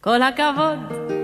[0.00, 1.23] כל הכבוד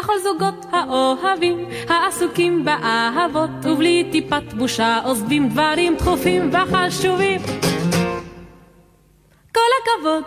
[0.00, 1.56] לכל זוגות האוהבים,
[1.88, 7.40] העסוקים באהבות, ובלי טיפת בושה עוזבים דברים דחופים וחשובים.
[9.52, 10.22] כל הכבוד.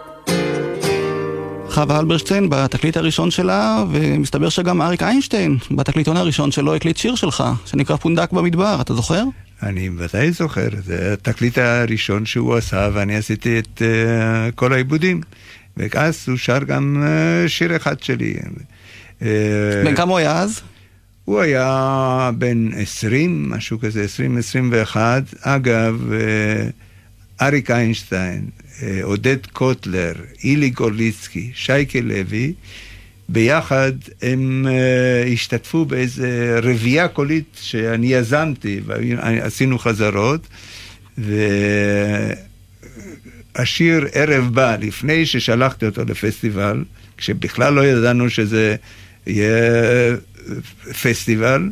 [1.69, 7.43] חווה אלברשטיין בתקליט הראשון שלה, ומסתבר שגם אריק איינשטיין בתקליטון הראשון שלו הקליט שיר שלך,
[7.65, 9.23] שנקרא פונדק במדבר, אתה זוכר?
[9.63, 15.21] אני ודאי זוכר, זה התקליט הראשון שהוא עשה, ואני עשיתי את uh, כל העיבודים.
[15.77, 18.33] ואז הוא שר גם uh, שיר אחד שלי.
[19.21, 19.25] Uh,
[19.85, 20.61] בן כמה הוא היה אז?
[21.25, 24.05] הוא היה בן 20, משהו כזה,
[24.93, 24.97] 20-21.
[25.41, 26.15] אגב, uh,
[27.41, 32.53] אריק איינשטיין, uh, עודד קוטלר, אילי גורליצקי, שייקה לוי,
[33.29, 40.47] ביחד הם uh, השתתפו באיזה רביעייה קולית שאני יזמתי, ועשינו חזרות,
[43.57, 46.83] והשיר ערב בא, לפני ששלחתי אותו לפסטיבל,
[47.17, 48.75] כשבכלל לא ידענו שזה
[51.01, 51.69] פסטיבל,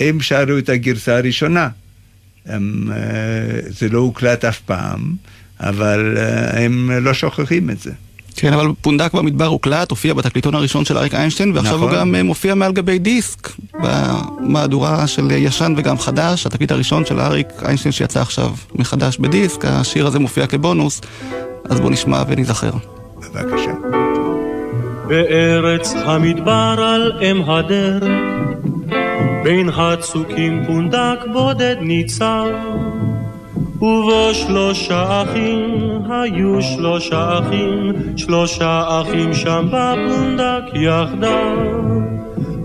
[0.00, 1.68] הם שרו את הגרסה הראשונה.
[2.46, 5.14] הם, uh, זה לא הוקלט אף פעם,
[5.60, 7.92] אבל uh, הם לא שוכחים את זה.
[8.36, 11.88] כן, אבל פונדק במדבר הוקלט, הופיע בתקליטון הראשון של אריק איינשטיין, ועכשיו נכון.
[11.88, 13.48] הוא גם מופיע מעל גבי דיסק
[13.82, 20.06] במהדורה של ישן וגם חדש, התקליט הראשון של אריק איינשטיין שיצא עכשיו מחדש בדיסק, השיר
[20.06, 21.00] הזה מופיע כבונוס,
[21.68, 22.72] אז בואו נשמע ונזכר.
[23.16, 24.03] בבקשה.
[25.08, 28.04] בארץ המדבר על אם הדרך,
[29.44, 32.46] בין הצוקים פונדק בודד ניצב,
[33.76, 35.70] ובו שלושה אחים,
[36.08, 41.94] היו שלושה אחים, שלושה אחים שם בפונדק יחדיו.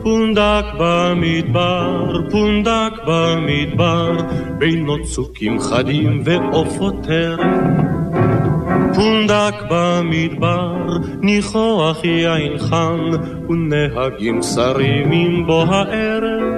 [0.04, 4.18] פונדק במדבר, פונדק במדבר,
[4.58, 7.89] בין צוקים חדים ועופות טרם.
[9.00, 10.76] פונדק במדבר,
[11.22, 13.00] ניחוח יין חם,
[13.50, 16.54] ונהגים שרים בו הערב.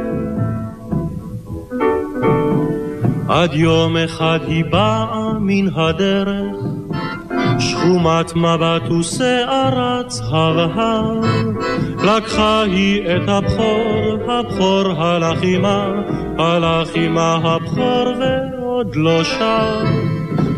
[3.30, 6.58] עד יום אחד היא באה מן הדרך,
[7.60, 11.20] שחומת מבט ושערה צהבהר,
[12.04, 15.92] לקחה היא את הבכור, הבכור הלך עמה,
[16.38, 19.84] הלך עמה הבכור ועוד לא שר.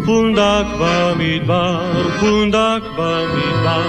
[0.06, 3.84] פונדק במדבר, פונדק במדבר,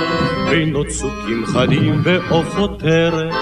[0.51, 3.35] בין צוקים חדים ועופות טרף.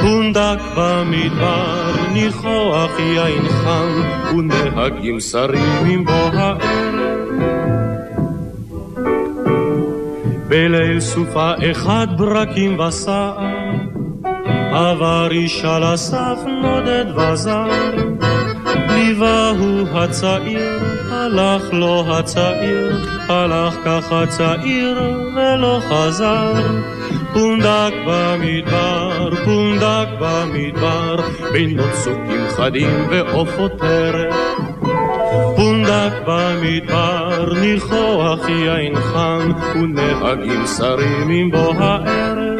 [0.00, 4.02] פונדק במדבר, ניחוח יין חם,
[4.38, 7.22] ונהגים שרים עם בוא הערב.
[10.48, 13.38] בליל סופה אחד ברקים וסער,
[14.72, 17.66] עבר אישה לסף נודד וזר,
[18.88, 20.91] ליווהו הצעיר,
[21.32, 24.98] הלך לו הצעיר, הלך ככה צעיר
[25.36, 26.52] ולא חזר.
[27.32, 31.16] פונדק במדבר, פונדק במדבר,
[31.52, 34.34] בין צוקים חדים ועופות טרף.
[35.56, 42.52] פונדק במדבר, ניחוח יין חם, ונהגים שרים עם בוא הערב.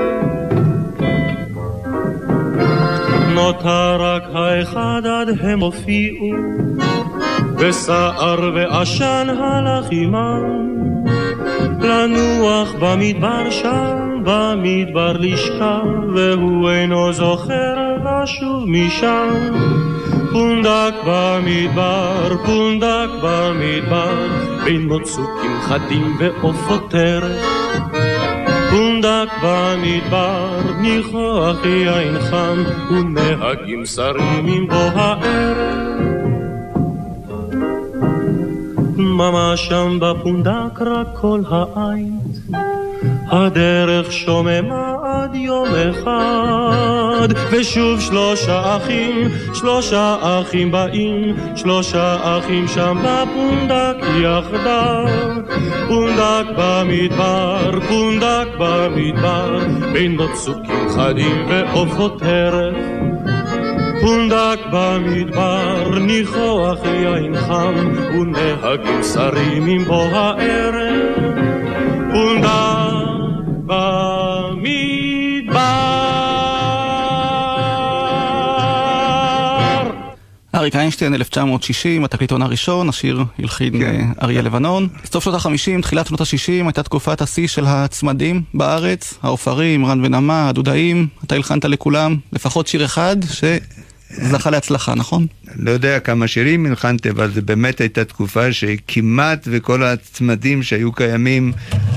[3.35, 6.33] נותר רק האחד עד הם הופיעו,
[7.63, 10.43] וסער ועשן הלך עמם,
[11.81, 14.03] לנוח במדבר שם.
[14.25, 19.35] במדבר לשכב, והוא אינו זוכר לשוב משם.
[20.33, 24.29] פונדק במדבר, פונדק במדבר,
[24.65, 27.47] בין מוצוקים חדים ועופות טרף.
[28.71, 35.92] פונדק במדבר, ניחוח יין חם, ונהגים שרים עם בוא הערב.
[39.23, 42.19] ממש שם בפונדק רק כל העין
[43.31, 53.97] הדרך שוממה עד יום אחד, ושוב שלושה אחים, שלושה אחים באים, שלושה אחים שם בפונדק
[54.23, 55.07] יחדיו.
[55.89, 59.59] פונדק במדבר, פונדק במדבר,
[59.93, 62.75] בין צוקים חדים ועופות טרף.
[64.03, 67.75] פונדק במדבר, ניחוח יין חם,
[68.15, 71.13] ונהגים שרים עם בוא הערב.
[72.13, 73.13] פונדק
[73.67, 74.73] במדבר.
[80.55, 83.85] אריק איינשטיין, 1960, התקליטון הראשון, השיר הלחין כן.
[83.85, 84.89] אה, אריה לבנון.
[85.05, 90.49] סוף שנות ה-50, תחילת שנות ה-60, הייתה תקופת השיא של הצמדים בארץ, העופרים, רן ונמה,
[90.49, 93.17] הדודאים, אתה הלחנת לכולם, לפחות שיר אחד
[94.17, 95.27] שזכה להצלחה, נכון?
[95.57, 101.53] לא יודע כמה שירים הלחנתי, אבל זו באמת הייתה תקופה שכמעט וכל הצמדים שהיו קיימים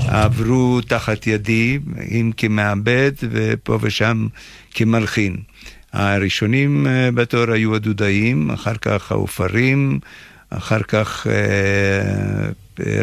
[0.08, 1.78] עברו תחת ידי,
[2.10, 4.26] אם כמעבד ופה ושם
[4.74, 5.36] כמלחין.
[5.92, 9.98] הראשונים אה, בתור היו הדודאים, אחר כך העופרים,
[10.50, 12.48] אחר כך אה,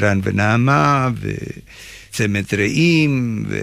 [0.02, 3.62] רן ונעמה, וצמד רעים, ו...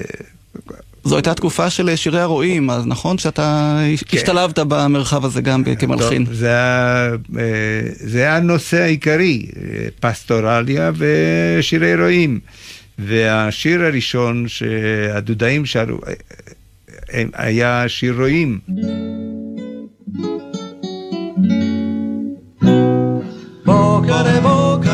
[1.05, 4.17] זו הייתה תקופה של שירי הרועים, אז נכון שאתה כן.
[4.17, 6.25] השתלבת במרחב הזה גם כמלחין.
[6.25, 9.47] טוב, זה, אה, זה היה הנושא העיקרי,
[10.01, 12.41] פסטורליה ושירי רועים.
[13.07, 15.99] והשיר הראשון שהדודאים שרו
[17.35, 18.59] היה שיר רועים.
[23.65, 24.90] בוקר בוקר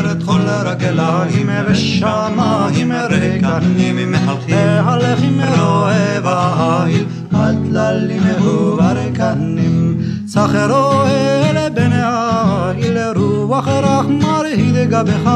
[0.47, 4.11] תחול רגליים ושמיים ריקנים
[4.47, 15.29] מהלכים רואה בעיל על טללים וברקנים סחרו אל בן העיל רוח רך מרהיד גבך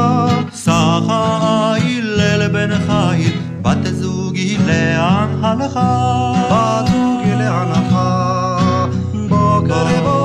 [0.52, 3.32] סח העיל אל בן חיל
[3.62, 8.86] בת זוגי לאן הלכה בת זוגי לאן הלכה
[9.28, 10.21] בוקר בוקר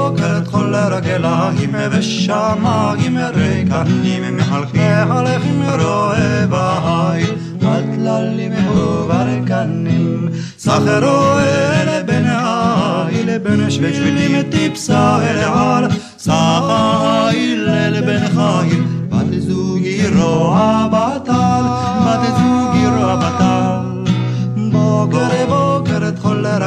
[0.78, 7.36] תחול לרגליים ושמיים ריקנים מהלכים רואה בעין
[7.67, 18.28] על טללים וברקנים סחרו אל בן העיל בן שבילים טיפסה אל על סחיל אל בן
[18.28, 21.76] חיל בת זוגי רואה בטל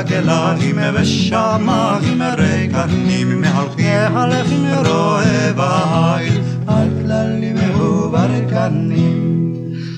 [0.01, 9.53] רגליים ושמיים ריקנים מהלכים רואה בעין על טללים וברקנים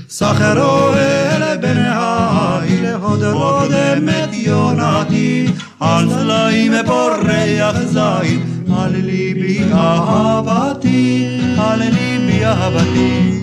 [0.09, 5.47] סחרו אל בן העיל הוד רודם את יונתי
[5.81, 8.43] על צלעים פורח זין
[8.77, 11.29] על ליבי אהבתי
[11.59, 13.42] על ליבי אהבתי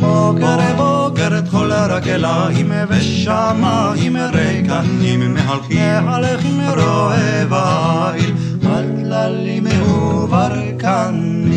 [0.00, 8.34] בוקר בוקר את כל הרגליים ושמיים ריקנים מהלכים רואה בעיל
[8.70, 11.48] על טללים וברקנים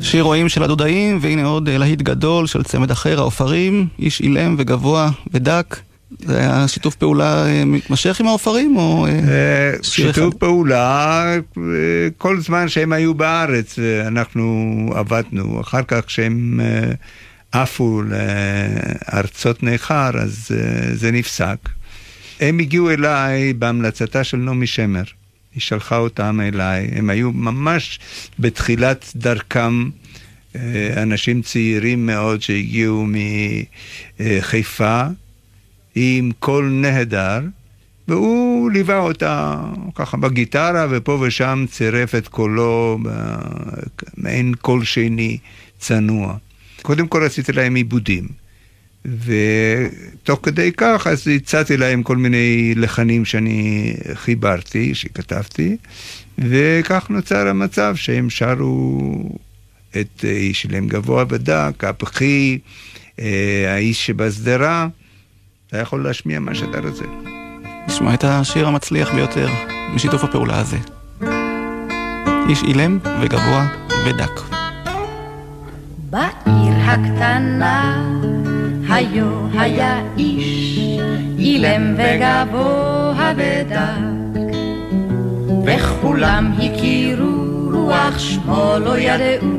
[0.00, 5.10] שיר רועים של הדודאים, והנה עוד להיט גדול של צמד אחר, העופרים, איש אילם וגבוה
[5.32, 5.76] ודק.
[6.18, 9.12] זה היה שיתוף פעולה אה, מתמשך עם העופרים, או אה,
[9.82, 10.14] שיר אחד?
[10.14, 11.24] שיתוף פעולה
[11.58, 11.62] אה,
[12.18, 15.60] כל זמן שהם היו בארץ, אנחנו עבדנו.
[15.60, 16.92] אחר כך כשהם אה,
[17.52, 21.68] עפו לארצות נכר, אז אה, זה נפסק.
[22.40, 25.02] הם הגיעו אליי בהמלצתה של נעמי שמר.
[25.54, 28.00] היא שלחה אותם אליי, הם היו ממש
[28.38, 29.90] בתחילת דרכם,
[30.56, 33.06] אה, אנשים צעירים מאוד שהגיעו
[34.20, 35.02] מחיפה,
[36.00, 37.40] עם קול נהדר,
[38.08, 39.56] והוא ליווה אותה
[39.94, 45.38] ככה בגיטרה, ופה ושם צירף את קולו במעין קול שני
[45.78, 46.36] צנוע.
[46.82, 48.28] קודם כל עשיתי להם עיבודים.
[49.04, 55.76] ותוך כדי כך, אז הצעתי להם כל מיני לחנים שאני חיברתי, שכתבתי,
[56.38, 59.38] וכך נוצר המצב שהם שרו
[60.00, 62.58] את איש שלהם גבוה ודק, הפחי,
[63.20, 64.88] אה, האיש שבשדרה.
[65.68, 67.04] אתה יכול להשמיע מה שאתה רוצה.
[67.88, 69.48] נשמע את השיר המצליח ביותר
[69.94, 70.76] משיתוף הפעולה הזה.
[72.48, 73.66] איש אילם וגבוה
[74.06, 74.40] ודק.
[76.10, 78.06] בעיר הקטנה
[78.88, 80.78] היו היה איש
[81.38, 84.38] אילם וגבוה ודק
[85.64, 89.58] וכולם הכירו רוח שמו לא ידעו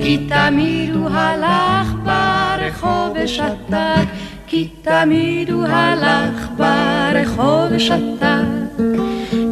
[0.00, 4.08] כי תמיד הוא הלך ברחוב ושתק
[4.46, 8.82] כי תמיד הוא הלך ברחוב ושתק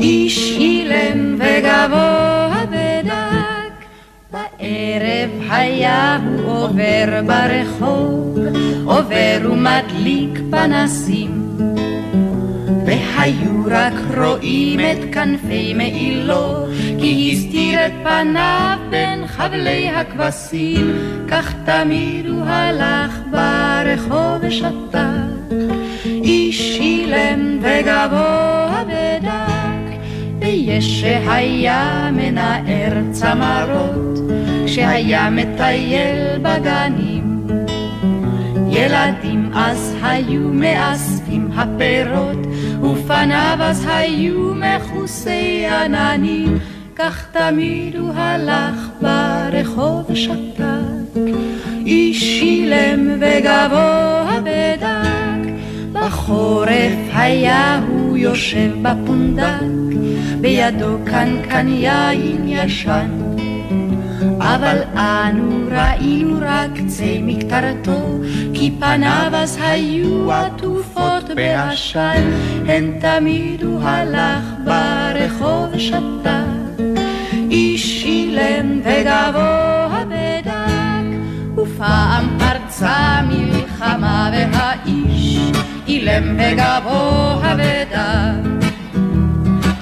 [0.01, 3.87] איש אילם וגבוה ודק
[4.31, 8.39] בערב היה הוא עובר ברחוב
[8.85, 11.43] עובר ומדליק פנסים.
[12.87, 16.67] והיו רק רואים את כנפי מעילו
[17.01, 20.93] כי הסתיר את פניו בין חבלי הכבשים
[21.29, 25.53] כך תמיד הוא הלך ברחוב ושתק.
[26.05, 30.03] איש אילם וגבוה ודק
[30.41, 34.19] ויש שהיה מנער צמרות
[34.67, 37.47] כשהיה מטייל בגנים.
[38.71, 42.47] ילדים אז היו מאספים הפירות,
[42.83, 46.59] ופניו אז היו מכוסי עננים,
[46.97, 51.21] כך תמיד הוא הלך ברחוב ושתק.
[51.87, 55.53] איש אילם וגבוה ודק,
[55.93, 59.97] בחורף היה הוא יושב בפונדק,
[60.41, 63.11] בידו קנקן יין ישן.
[64.39, 68.19] אבל אנו ראינו רק קצה מקטרתו,
[68.55, 72.31] כי פניו אז היו עטופות בעשן,
[72.67, 76.62] הן תמיד הוא הלך ברחוב ושתק.
[78.33, 81.19] אילם וגבוה בדק,
[81.57, 85.39] ופעם פרצה מלחמה והאיש
[85.87, 88.67] אילם וגבוה בדק.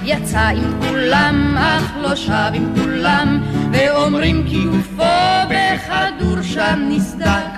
[0.03, 7.51] יצא עם כולם, אך לא שב עם כולם, ואומרים כי גופו בכדור שם נסדק.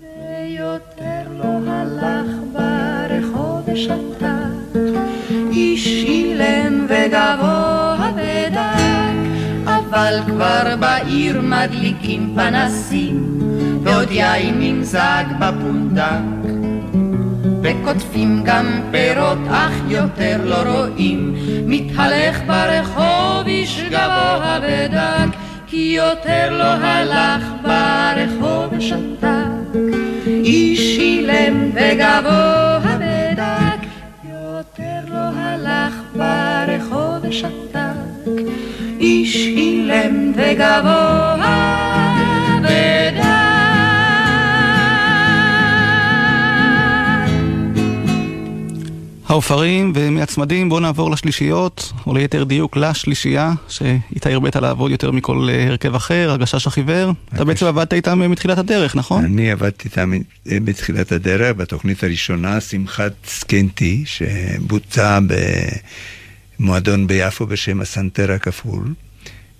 [0.00, 4.78] ויותר לא הלך ברחוב ושתק,
[5.50, 7.75] איש אילם וגבוה
[9.96, 13.38] אבל כבר בעיר מדליקים פנסים,
[13.82, 16.50] ועוד יין נמזג בפונדק.
[17.62, 21.34] וקוטפים גם פירות, אך יותר לא רואים.
[21.66, 25.36] מתהלך ברחוב איש גבוה ודק,
[25.66, 29.76] כי יותר לא הלך ברחוב ושתק.
[30.26, 33.86] איש אילם וגבוה ודק,
[34.24, 37.75] יותר לא הלך ברחוב ושתק,
[39.00, 41.36] איש אילם וגבוה
[49.36, 55.66] העופרים ומהצמדים בואו נעבור לשלישיות, או ליתר דיוק לשלישייה, שאיתה הרבית לעבוד יותר מכל אה,
[55.66, 57.12] הרכב אחר, הגשש החיוור.
[57.34, 59.24] אתה בעצם עבדת איתם אה, מתחילת הדרך, נכון?
[59.24, 60.12] אני עבדתי איתם
[60.50, 65.18] אה, מתחילת הדרך, בתוכנית הראשונה, שמחת סקנטי, שבוצעה
[66.60, 68.94] במועדון ביפו בשם הסנטר הכפול.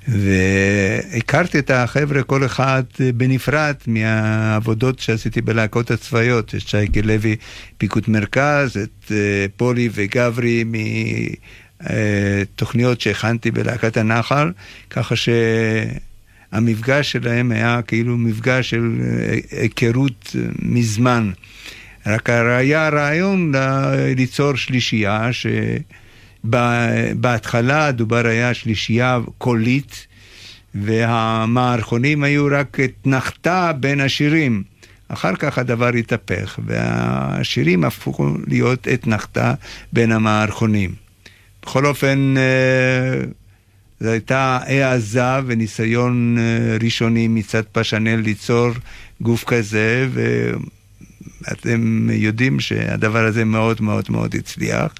[0.08, 2.82] והכרתי את החבר'ה כל אחד
[3.14, 6.54] בנפרד מהעבודות שעשיתי בלהקות הצבאיות.
[6.54, 7.36] יש שייקי לוי,
[7.78, 10.64] פיקוד מרכז, את אה, פולי וגברי
[11.80, 14.52] מתוכניות שהכנתי בלהקת הנחל,
[14.90, 15.14] ככה
[16.52, 21.30] שהמפגש שלהם היה כאילו מפגש של אה, היכרות מזמן.
[22.06, 23.52] רק היה הרעיון
[24.16, 25.46] ליצור שלישייה ש...
[27.16, 30.06] בהתחלה דובר היה שלישייה קולית,
[30.74, 34.62] והמערכונים היו רק אתנחתה בין השירים.
[35.08, 39.54] אחר כך הדבר התהפך, והשירים הפכו להיות אתנחתה
[39.92, 40.94] בין המערכונים.
[41.62, 43.24] בכל אופן, אה,
[44.00, 48.70] זו הייתה העזה וניסיון אה, ראשוני מצד פשנל ליצור
[49.20, 50.08] גוף כזה,
[51.52, 54.92] אתם יודעים שהדבר הזה מאוד מאוד מאוד הצליח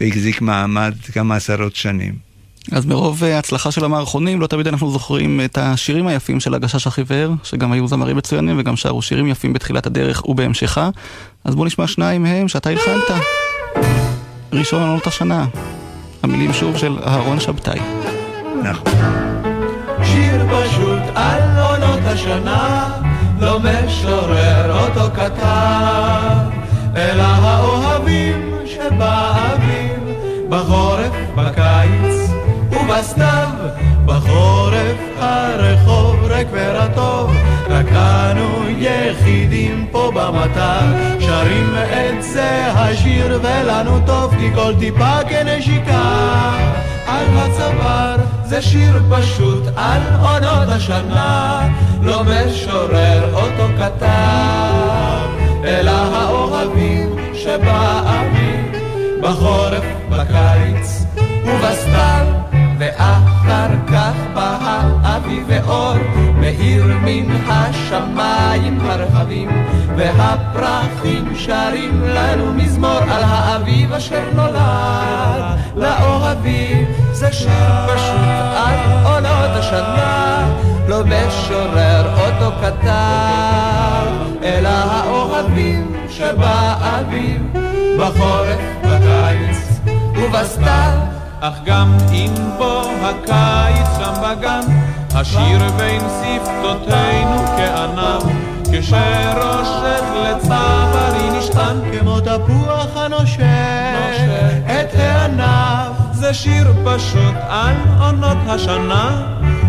[0.00, 2.14] והחזיק מעמד כמה עשרות שנים.
[2.72, 7.34] אז מרוב ההצלחה של המערכונים, לא תמיד אנחנו זוכרים את השירים היפים של הגשש החיוור,
[7.42, 10.90] שגם היו זמרים מצוינים וגם שרו שירים יפים בתחילת הדרך ובהמשכה.
[11.44, 13.10] אז בואו נשמע שניים מהם שאתה הלחנת.
[14.52, 15.46] ראשון עונות השנה.
[16.22, 17.80] המילים שוב של אהרון שבתאי.
[18.62, 19.23] נכון.
[23.58, 26.50] משורר אותו כתב,
[26.96, 30.00] אלא האוהבים שבאביב,
[30.48, 32.30] בחורף, בקיץ
[32.70, 33.48] ובסתיו,
[34.06, 37.30] בחורף הרחוב ריק ורטוב,
[37.68, 40.86] רק אנו יחידים פה במטר,
[41.20, 46.02] שרים את זה השיר ולנו טוב, כי כל טיפה כנשיקה
[47.06, 51.68] על הצוואר, זה שיר פשוט על עונות השנה.
[52.04, 55.28] לא משורר אותו כתב,
[55.64, 58.78] אלא האוהבים שבאביב,
[59.20, 61.04] בחורף, בקיץ
[61.44, 62.26] ובסתיו,
[62.78, 64.58] ואחר כך בא
[65.02, 65.94] האביב ואור,
[66.40, 69.48] מאיר מן השמיים הרחבים,
[69.96, 80.73] והפרחים שרים לנו מזמור על האביב אשר נולד לאוהבים, זה שיר פשוט על עונות השנה.
[80.88, 84.06] לא משורר אותו כתב,
[84.42, 87.42] אלא האוהבים שבאביב,
[87.98, 89.80] בחורף, בקיץ
[90.16, 90.98] ובסתיו.
[91.40, 94.60] אך גם אם בוא הקיץ שם בגן,
[95.14, 98.22] השיר בין שפתותינו כענב,
[98.72, 104.20] כשראשך לצווארי נשען כמו תפוח הנושך
[104.66, 105.92] את הענב.
[106.12, 109.22] זה שיר פשוט על עונות השנה,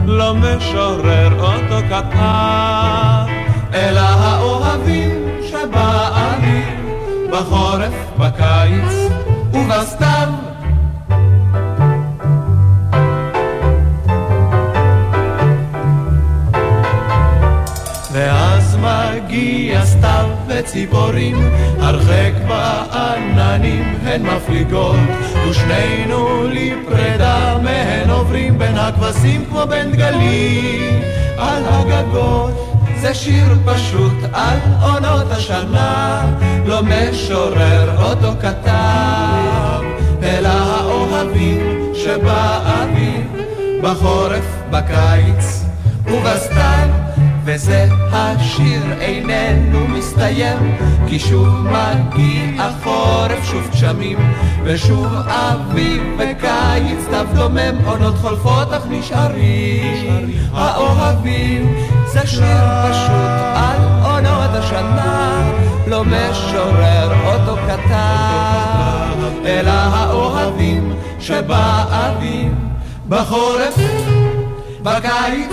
[0.07, 3.31] לא משורר אותו כתב,
[3.73, 6.89] אלא האוהבים שבאביב,
[7.31, 9.11] בחורף, בקיץ
[9.53, 10.44] ובסתיו.
[19.97, 24.95] סתיו וציפורים, הרחק בעננים הן מפליגות,
[25.49, 31.01] ושנינו לפרידה מהן עוברים בין הכבשים כמו בין דגלים
[31.37, 32.71] על הגגות.
[33.01, 36.21] זה שיר פשוט על עונות השנה,
[36.65, 39.83] לא משורר אותו כתב,
[40.23, 43.27] אלא האוהבים שבאביב,
[43.81, 45.65] בחורף, בקיץ
[46.05, 47.04] ובסתיו.
[47.45, 50.77] וזה השיר איננו מסתיים,
[51.07, 54.17] כי שוב מגיע חורף, שוב גשמים,
[54.63, 61.75] ושוב אביב וקיץ, סתיו דומם, עונות חולפות אך נשארים האוהבים.
[62.13, 65.51] זה שיר פשוט על עונות השנה,
[65.87, 72.53] לא משורר אותו כתב, אלא האוהבים שבאביב,
[73.09, 73.77] בחורף,
[74.83, 75.51] בקיץ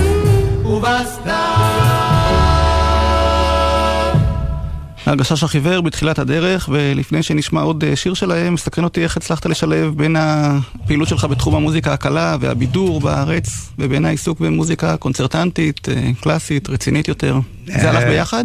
[5.06, 9.94] הגשש החיוור בתחילת הדרך, ולפני שנשמע עוד אה, שיר שלהם, מסקרן אותי איך הצלחת לשלב
[9.96, 17.08] בין הפעילות שלך בתחום המוזיקה הקלה והבידור בארץ, ובין העיסוק במוזיקה קונצרטנטית, אה, קלאסית, רצינית
[17.08, 17.40] יותר.
[17.66, 18.44] זה הלך ביחד?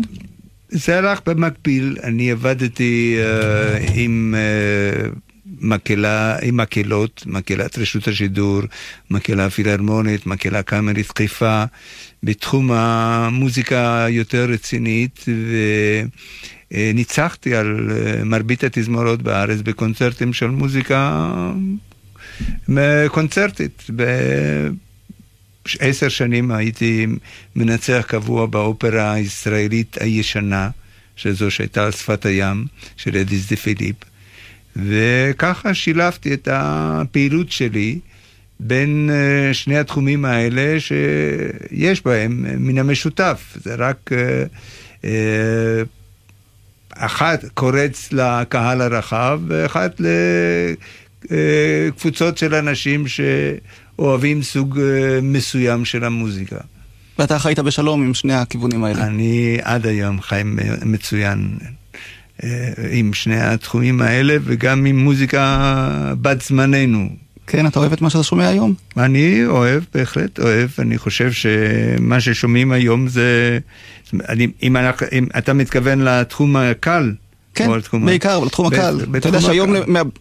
[0.70, 1.98] זה הלך במקביל.
[2.04, 5.27] אני עבדתי uh, עם uh,
[5.60, 8.62] מקהלה עם מקהלות, מקהלת רשות השידור,
[9.10, 11.64] מקהלה פילהרמונית, מקהלה קאמרית חיפה,
[12.24, 15.26] בתחום המוזיקה היותר רצינית,
[16.72, 21.28] וניצחתי על אה, מרבית התזמורות בארץ בקונצרטים של מוזיקה
[23.08, 23.84] קונצרטית.
[25.80, 27.08] עשר שנים הייתי
[27.56, 30.70] מנצח קבוע באופרה הישראלית הישנה,
[31.16, 32.66] שזו שהייתה על שפת הים,
[32.98, 33.96] של אדיס דה פיליפ.
[34.86, 38.00] וככה שילבתי את הפעילות שלי
[38.60, 43.58] בין אה, שני התחומים האלה שיש בהם מן המשותף.
[43.64, 44.10] זה רק
[45.04, 45.82] אה,
[46.96, 50.02] אחת קורץ לקהל הרחב ואחת
[51.30, 56.58] לקבוצות של אנשים שאוהבים סוג אה, מסוים של המוזיקה.
[57.20, 59.04] ואתה חיית בשלום עם שני הכיוונים האלה.
[59.04, 60.42] אני עד היום חי
[60.86, 61.58] מצוין.
[62.44, 67.10] אה, עם שני התחומים האלה וגם עם מוזיקה בת זמננו.
[67.48, 68.74] כן, אתה אוהב את מה שאתה שומע היום?
[68.98, 70.70] אני אוהב, בהחלט אוהב.
[70.80, 73.60] אני חושב שמה ששומעים היום זה...
[74.30, 77.12] אני, אם, אנחנו, אם אתה מתכוון לתחום הקל,
[77.56, 77.70] כן,
[78.06, 79.00] בעיקר, לתחום הקל.
[79.18, 79.74] אתה יודע שהיום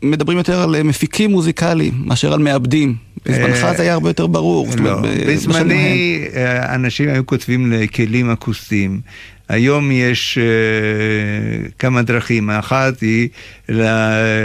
[0.02, 2.94] מדברים יותר על מפיקים מוזיקליים מאשר על מעבדים.
[3.26, 4.68] בזמנך אה, זה היה הרבה יותר ברור.
[4.78, 9.00] לא, בזמני אה, אנשים היו כותבים לכלים אקוסטיים.
[9.48, 13.28] היום יש uh, כמה דרכים, האחת היא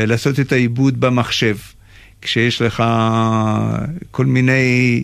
[0.08, 1.56] לעשות את העיבוד במחשב,
[2.22, 2.84] כשיש לך
[4.12, 5.04] כל מיני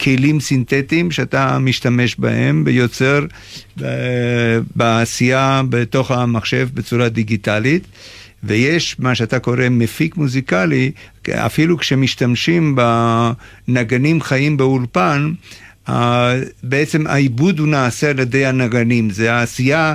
[0.00, 3.26] כלים סינתטיים שאתה משתמש בהם ויוצר
[3.78, 3.82] uh,
[4.76, 7.86] בעשייה בתוך המחשב בצורה דיגיטלית.
[8.42, 10.90] ויש מה שאתה קורא מפיק מוזיקלי,
[11.30, 12.76] אפילו כשמשתמשים
[13.68, 15.32] בנגנים חיים באולפן,
[16.62, 19.94] בעצם העיבוד הוא נעשה על ידי הנגנים, זה העשייה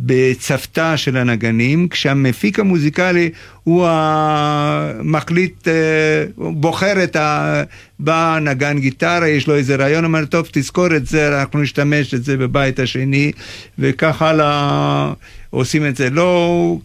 [0.00, 3.30] בצוותא של הנגנים, כשהמפיק המוזיקלי
[3.64, 7.62] הוא המחליט, אה, בוחר את ה...
[7.98, 12.24] בא נגן גיטרה, יש לו איזה רעיון, אומר, טוב, תזכור את זה, אנחנו נשתמש את
[12.24, 13.32] זה בבית השני,
[13.78, 15.12] וכך הלאה
[15.50, 16.10] עושים את זה.
[16.10, 16.76] לא...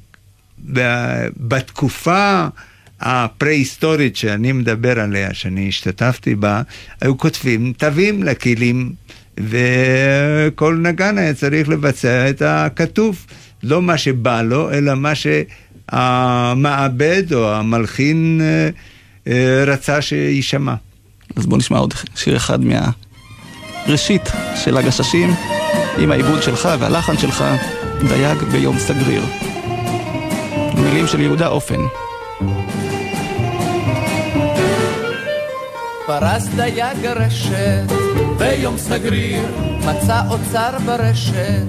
[1.38, 2.48] בתקופה
[3.02, 6.62] הפרה-היסטורית שאני מדבר עליה, שאני השתתפתי בה,
[7.02, 8.92] היו כותבים תווים לכלים,
[9.38, 13.26] וכל נגן היה צריך לבצע את הכתוב.
[13.64, 15.12] לא מה שבא לו, אלא מה
[15.92, 18.70] שהמעבד או המלחין אה,
[19.28, 20.74] אה, רצה שיישמע.
[21.36, 24.30] אז בוא נשמע עוד שיר אחד מהראשית
[24.64, 25.30] של הגששים,
[25.98, 27.44] עם העיבוד שלך והלחן שלך,
[28.08, 29.24] דייג ביום סגריר.
[30.76, 31.80] מילים של יהודה אופן.
[36.10, 37.92] פרס דייג רשת
[38.38, 39.46] ביום סגריר,
[39.78, 41.66] מצא אוצר ברשת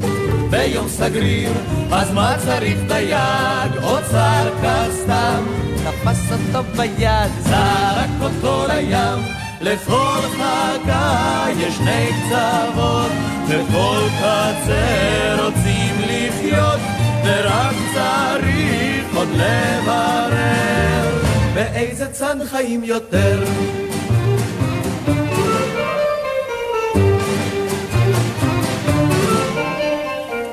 [0.50, 1.52] ביום סגריר,
[1.92, 3.82] אז מה צריך דייג?
[3.82, 5.42] אוצר כסתם,
[5.76, 9.22] תפס אותו ביד, זרק אותו לים.
[9.60, 13.10] לכל חכה יש שני קצוות,
[13.48, 16.80] וכל קצר רוצים לחיות,
[17.24, 21.22] ורק צריך עוד לברר
[21.54, 23.44] באיזה צד חיים יותר.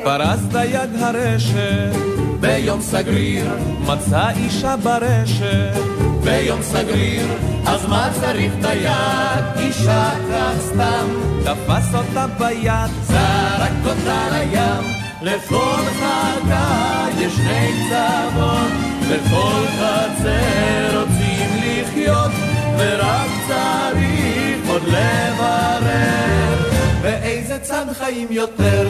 [0.07, 1.95] פרס דייג הרשת
[2.39, 3.45] ביום סגריר,
[3.79, 5.81] מצא אישה ברשת.
[6.23, 7.25] ביום סגריר,
[7.65, 9.43] אז מה צריך דייג?
[9.59, 11.07] אישה כך סתם,
[11.43, 18.71] תפס אותה ביד, זרק אותה לים, לכל חגה יש שני קצוות,
[19.11, 22.31] בכל חצר רוצים לחיות,
[22.77, 26.55] ורק צריך עוד לברר,
[27.01, 28.87] באיזה צד חיים יותר.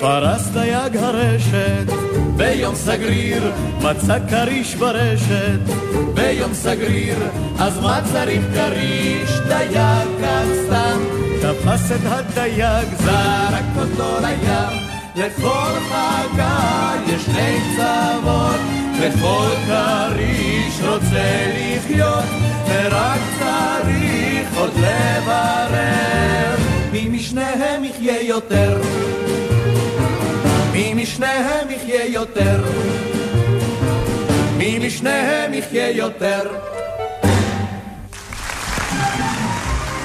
[0.00, 1.92] פרס דייג הרשת
[2.36, 5.60] ביום סגריר, מצא כריש ברשת.
[6.14, 7.16] ביום סגריר,
[7.58, 9.30] אז מה צריך כריש?
[9.48, 11.00] דייג כאן סתם.
[11.42, 14.90] תפס את הדייג, זרק אותו לים.
[15.16, 18.60] לכל חגה יש שני קצוות
[19.00, 22.24] וכל כריש רוצה לחיות
[22.66, 26.56] ורק צריך עוד לברר.
[26.92, 28.80] מי משניהם יחיה יותר
[30.80, 32.64] מי משניהם יחיה יותר?
[34.58, 36.40] מי משניהם יחיה יותר?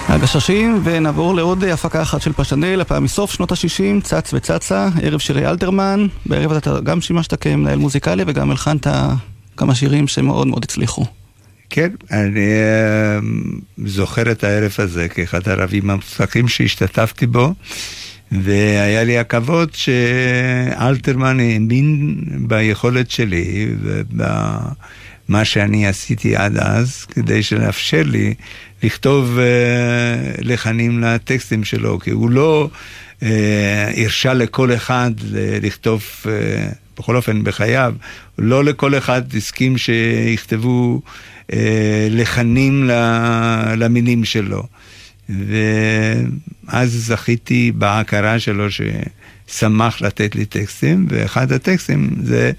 [0.08, 5.48] הגששים, ונעבור לעוד הפקה אחת של פשנל, הפעם מסוף שנות ה-60, צץ וצצה, ערב שירי
[5.48, 6.08] אלתרמן.
[6.26, 8.88] בערב אתה גם שימשת כמנהל מוזיקלי וגם הלחנת
[9.58, 11.06] כמה שירים שמאוד מאוד הצליחו.
[11.70, 12.50] כן, אני
[13.20, 13.24] uh,
[13.86, 17.54] זוכר את הערב הזה כאחד הרבים המוצלחים שהשתתפתי בו.
[18.32, 22.16] והיה לי הכבוד שאלתרמן האמין
[22.48, 28.34] ביכולת שלי ובמה שאני עשיתי עד אז, כדי שנאפשר לי
[28.84, 32.70] לכתוב uh, לחנים לטקסטים שלו, כי הוא לא
[33.20, 33.24] uh,
[33.98, 35.12] הרשה לכל אחד
[35.62, 36.28] לכתוב, uh,
[36.98, 37.94] בכל אופן בחייו,
[38.38, 41.02] לא לכל אחד הסכים שיכתבו
[42.10, 42.90] לחנים
[43.78, 44.64] למילים שלו.
[45.30, 52.52] ואז זכיתי בהכרה שלו ששמח לתת לי טקסטים, ואחד הטקסטים זה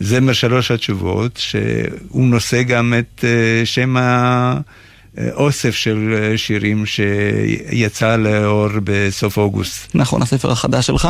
[0.00, 3.24] זמר שלוש התשובות, שהוא נושא גם את
[3.64, 4.60] שם ה...
[5.32, 9.94] אוסף של שירים שיצא לאור בסוף אוגוסט.
[9.94, 11.08] נכון, הספר החדש שלך.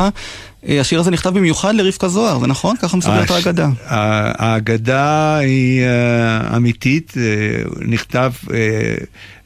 [0.67, 2.75] השיר הזה נכתב במיוחד לרבקה זוהר, זה נכון?
[2.81, 3.31] ככה מסוגלת הש...
[3.31, 3.69] האגדה.
[3.85, 5.83] האגדה היא
[6.55, 7.13] אמיתית,
[7.87, 8.31] נכתב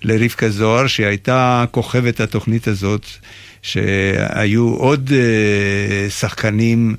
[0.08, 3.06] לרבקה זוהר, שהייתה כוכבת התוכנית הזאת,
[3.62, 5.12] שהיו עוד
[6.10, 6.96] שחקנים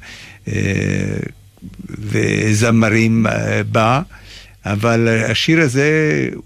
[1.99, 3.27] וזמרים
[3.73, 4.03] בה.
[4.65, 5.91] אבל השיר הזה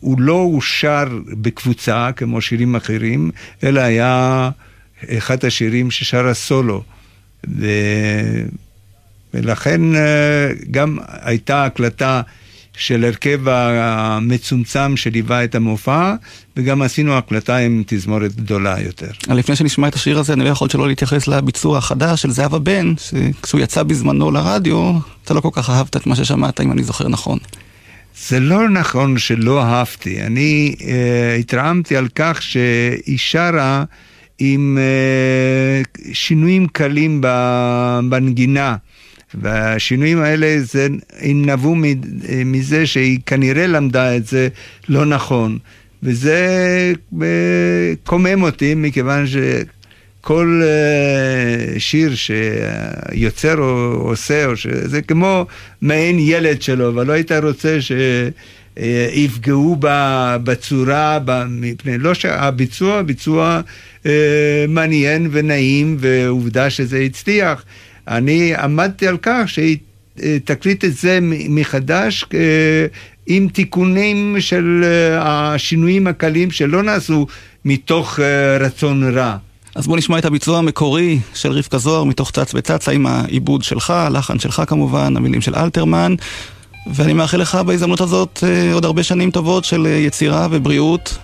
[0.00, 3.30] הוא לא הושר בקבוצה כמו שירים אחרים,
[3.62, 4.50] אלא היה
[5.08, 6.82] אחד השירים ששר הסולו.
[7.58, 7.66] ו...
[9.34, 12.22] ולכן אה, גם הייתה הקלטה
[12.76, 16.14] של הרכב המצומצם שליווה את המופע,
[16.56, 19.10] וגם עשינו הקלטה עם תזמורת גדולה יותר.
[19.28, 22.94] לפני שנשמע את השיר הזה, אני לא יכול שלא להתייחס לביצוע החדש של זהבה בן,
[22.98, 24.92] שכשהוא יצא בזמנו לרדיו,
[25.24, 27.38] אתה לא כל כך אהבת את מה ששמעת, אם אני זוכר נכון.
[28.28, 30.22] זה לא נכון שלא אהבתי.
[30.22, 30.82] אני uh,
[31.40, 33.84] התרעמתי על כך שהיא שרה
[34.38, 37.20] עם uh, שינויים קלים
[38.08, 38.76] בנגינה.
[39.34, 40.88] והשינויים האלה זה,
[41.20, 41.76] הם נבעו
[42.44, 44.48] מזה שהיא כנראה למדה את זה
[44.88, 45.58] לא נכון.
[46.02, 49.36] וזה אה, קומם אותי מכיוון ש...
[50.22, 55.46] כל uh, שיר שיוצר או עושה, או שזה כמו
[55.80, 57.78] מעין ילד שלו, אבל לא היית רוצה
[58.76, 61.18] שיפגעו בה בצורה,
[61.48, 63.60] מפני לא שהביצוע, ביצוע
[64.02, 64.06] uh,
[64.68, 67.64] מעניין ונעים, ועובדה שזה הצליח.
[68.08, 69.76] אני עמדתי על כך שהיא
[70.44, 72.24] תקליט את זה מחדש.
[72.24, 72.34] Uh,
[73.26, 74.84] עם תיקונים של
[75.18, 77.26] השינויים הקלים שלא נעשו
[77.64, 78.18] מתוך
[78.60, 79.36] רצון רע.
[79.74, 83.90] אז בוא נשמע את הביצוע המקורי של רבקה זוהר מתוך צץ וצצה עם העיבוד שלך,
[83.90, 86.14] הלחן שלך כמובן, המילים של אלתרמן.
[86.86, 91.18] ואני מאחל לך בהזדמנות הזאת אה, עוד הרבה שנים טובות של אה, יצירה ובריאות.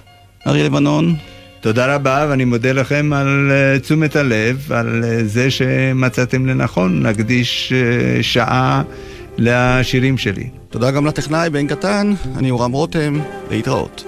[0.47, 1.16] אריה לבנון.
[1.61, 7.72] תודה רבה, ואני מודה לכם על uh, תשומת הלב, על uh, זה שמצאתם לנכון להקדיש
[7.72, 8.82] uh, שעה
[9.38, 10.48] לשירים שלי.
[10.70, 14.04] תודה גם לטכנאי בן קטן, אני אורם רותם, להתראות.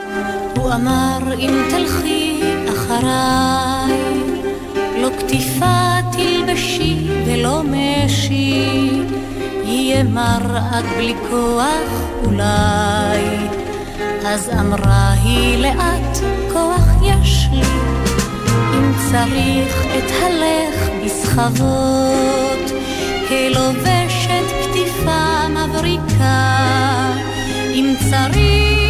[0.57, 4.21] הוא אמר אם תלכי אחריי
[5.03, 6.97] לא קטיפה תלבשי
[7.27, 9.03] ולא משי,
[9.65, 13.21] יהיה מר עד בלי כוח אולי.
[14.27, 16.19] אז אמרה היא לאט,
[16.53, 17.63] כוח יש לי,
[18.75, 22.73] אם צריך את הלך בסחבות,
[23.29, 26.57] כלובשת קטיפה מבריקה,
[27.75, 28.90] אם צריך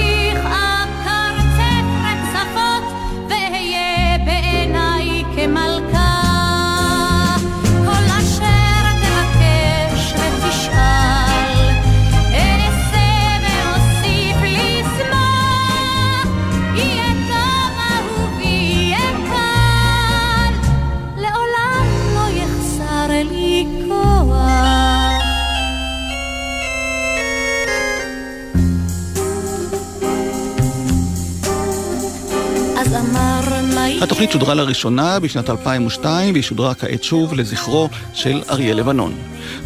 [34.00, 39.12] התוכנית שודרה לראשונה בשנת 2002 והיא שודרה כעת שוב לזכרו של אריה לבנון.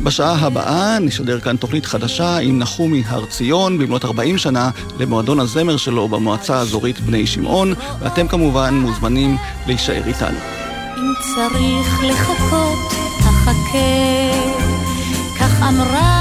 [0.02, 5.76] בשעה הבאה נשדר כאן תוכנית חדשה עם נחומי הר ציון במלאת 40 שנה למועדון הזמר
[5.76, 10.38] שלו במועצה האזורית בני שמעון ואתם כמובן מוזמנים להישאר איתנו.
[10.96, 12.78] אם צריך לחכות,
[13.18, 14.32] תחכה,
[15.40, 16.13] כך אמרה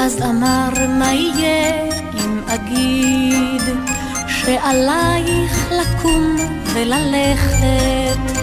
[0.00, 1.87] אז אמר מה יהיה
[2.48, 3.62] אגיד
[4.28, 6.36] שעלייך לקום
[6.74, 8.42] וללכת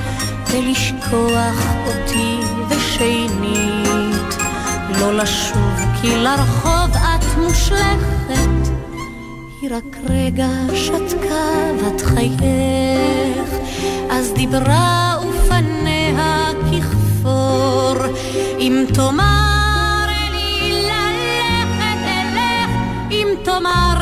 [0.51, 2.37] ולשכוח אותי
[2.69, 4.35] ושנית.
[4.99, 8.71] לא לשוב כי לרחוב את מושלכת.
[9.61, 13.49] היא רק רגע שתקה בת חייך.
[14.09, 17.95] אז דיברה ופניה ככפור.
[18.59, 22.71] אם תאמר לי ללכת אלך
[23.11, 23.94] אם תאמר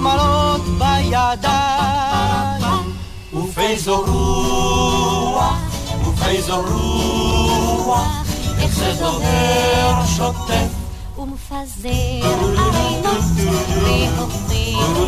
[0.00, 2.60] שולי השמלות בידיים.
[3.32, 5.58] ובאיזו רוח,
[6.06, 8.26] ובאיזו רוח,
[8.58, 10.68] איך זה דוהר שוטף.
[11.18, 11.88] ומפזר
[12.58, 13.24] ערימות,
[13.82, 14.50] והופך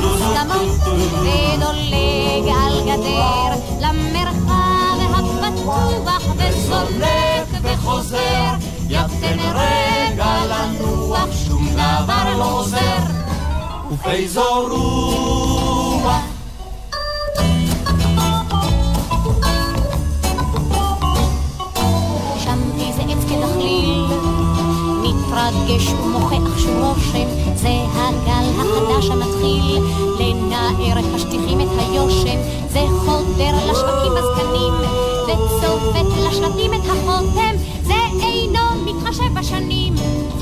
[0.03, 0.81] מוסכמות,
[1.23, 8.55] ודולג על גדר למרחב הפתוח, וזולק וחוזר,
[8.89, 13.22] יד תן רגע לנוח, שום דבר לא עוזר.
[13.93, 16.13] ובאיזו רוח,
[22.39, 24.05] שם איזה עץ כדחליל,
[25.03, 29.79] מתרגש ומוכח שוב רושם, זה הגל החדש המתחיל,
[30.19, 32.39] לנער השטיחים את היושם,
[32.69, 34.75] זה חודר לשווקים הזקנים,
[35.25, 39.82] וצובט לשלטים את החותם, זה אינו מתחשב בשנים.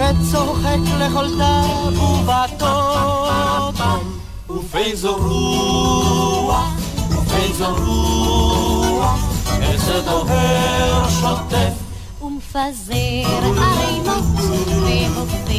[0.00, 3.98] וצוחק לכל תו ובטוטם.
[4.50, 6.70] ובאיזו רוח,
[7.10, 9.20] ובאיזו רוח,
[9.62, 11.72] איך זה דוהר שוטף.
[12.22, 12.94] ומפזר
[13.44, 14.24] ערימות,
[14.82, 15.50] והופך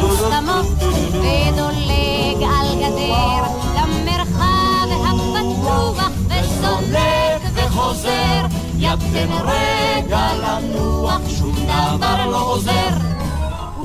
[0.00, 0.66] מוסכמות,
[1.10, 3.42] ודולג על גדר
[3.76, 8.46] למרחב הפתוח, וסולק וחוזר,
[8.78, 13.10] יד תן רגע לנוח, שום דבר לא עוזר.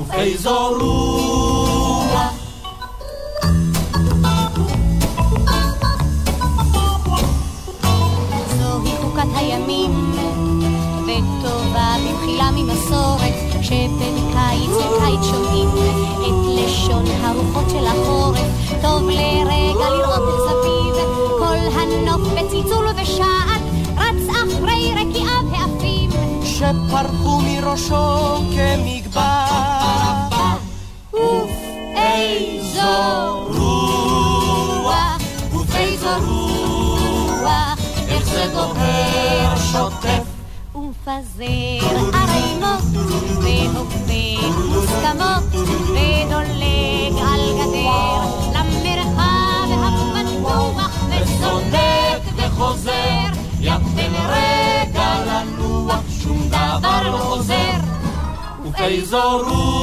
[0.06, 2.32] ובאיזו רוח,
[8.58, 10.12] זוהי חוקת הימים,
[11.02, 15.68] וטובה במחילה ממסורת, שבקיץ וקיץ שומעים
[16.20, 18.40] את לשון הרוחות של החורף.
[18.82, 20.94] טוב לרגע לראות אל סביב,
[21.38, 23.62] כל הנוף בצלצול ובשעט,
[23.96, 26.10] רץ אחרי רקיעיו העפים.
[26.44, 29.85] שפרחו מראשו כמגבר.
[38.36, 40.22] זה דוהר שוטף.
[40.74, 42.84] ומפזר ערימות,
[43.42, 45.44] והופך מוסכמות,
[45.88, 48.20] ודולג על גדר
[48.54, 53.26] למרחב הפתוח, וזונק וחוזר,
[53.60, 57.80] יד תן רגע לנוח, שום דבר לא עוזר.
[58.64, 59.76] ובאיזו רוח,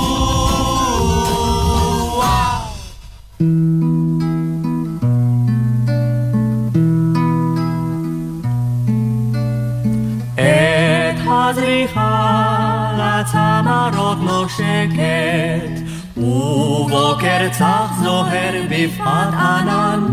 [13.73, 15.81] לצמרות נושקת,
[16.17, 20.03] ובוקר צח זוהר בפחת ענן.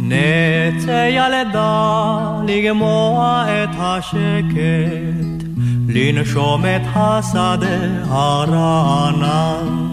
[0.00, 5.44] נצא ילדה לגמוע את השקט,
[5.88, 7.78] לנשום את השדה
[8.08, 9.90] הרענן.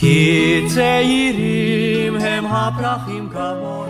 [0.00, 3.89] כי צעירים הם הפרחים כמוני.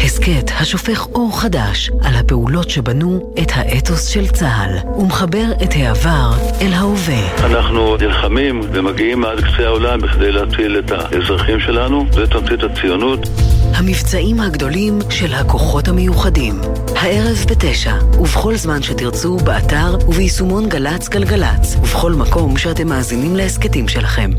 [0.00, 6.30] הסכת השופך אור חדש על הפעולות שבנו את האתוס של צה"ל ומחבר את העבר
[6.60, 7.46] אל ההווה.
[7.46, 13.28] אנחנו נלחמים ומגיעים עד קצה העולם בכדי להציל את האזרחים שלנו, זה תמצית הציונות.
[13.74, 16.60] המבצעים הגדולים של הכוחות המיוחדים.
[16.96, 24.30] הערב בתשע, ובכל זמן שתרצו, באתר וביישומון גל"צ גלגלצ, ובכל מקום שאתם מאזינים להסכתים שלכם.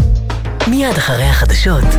[0.67, 1.95] מיד אחרי החדשות.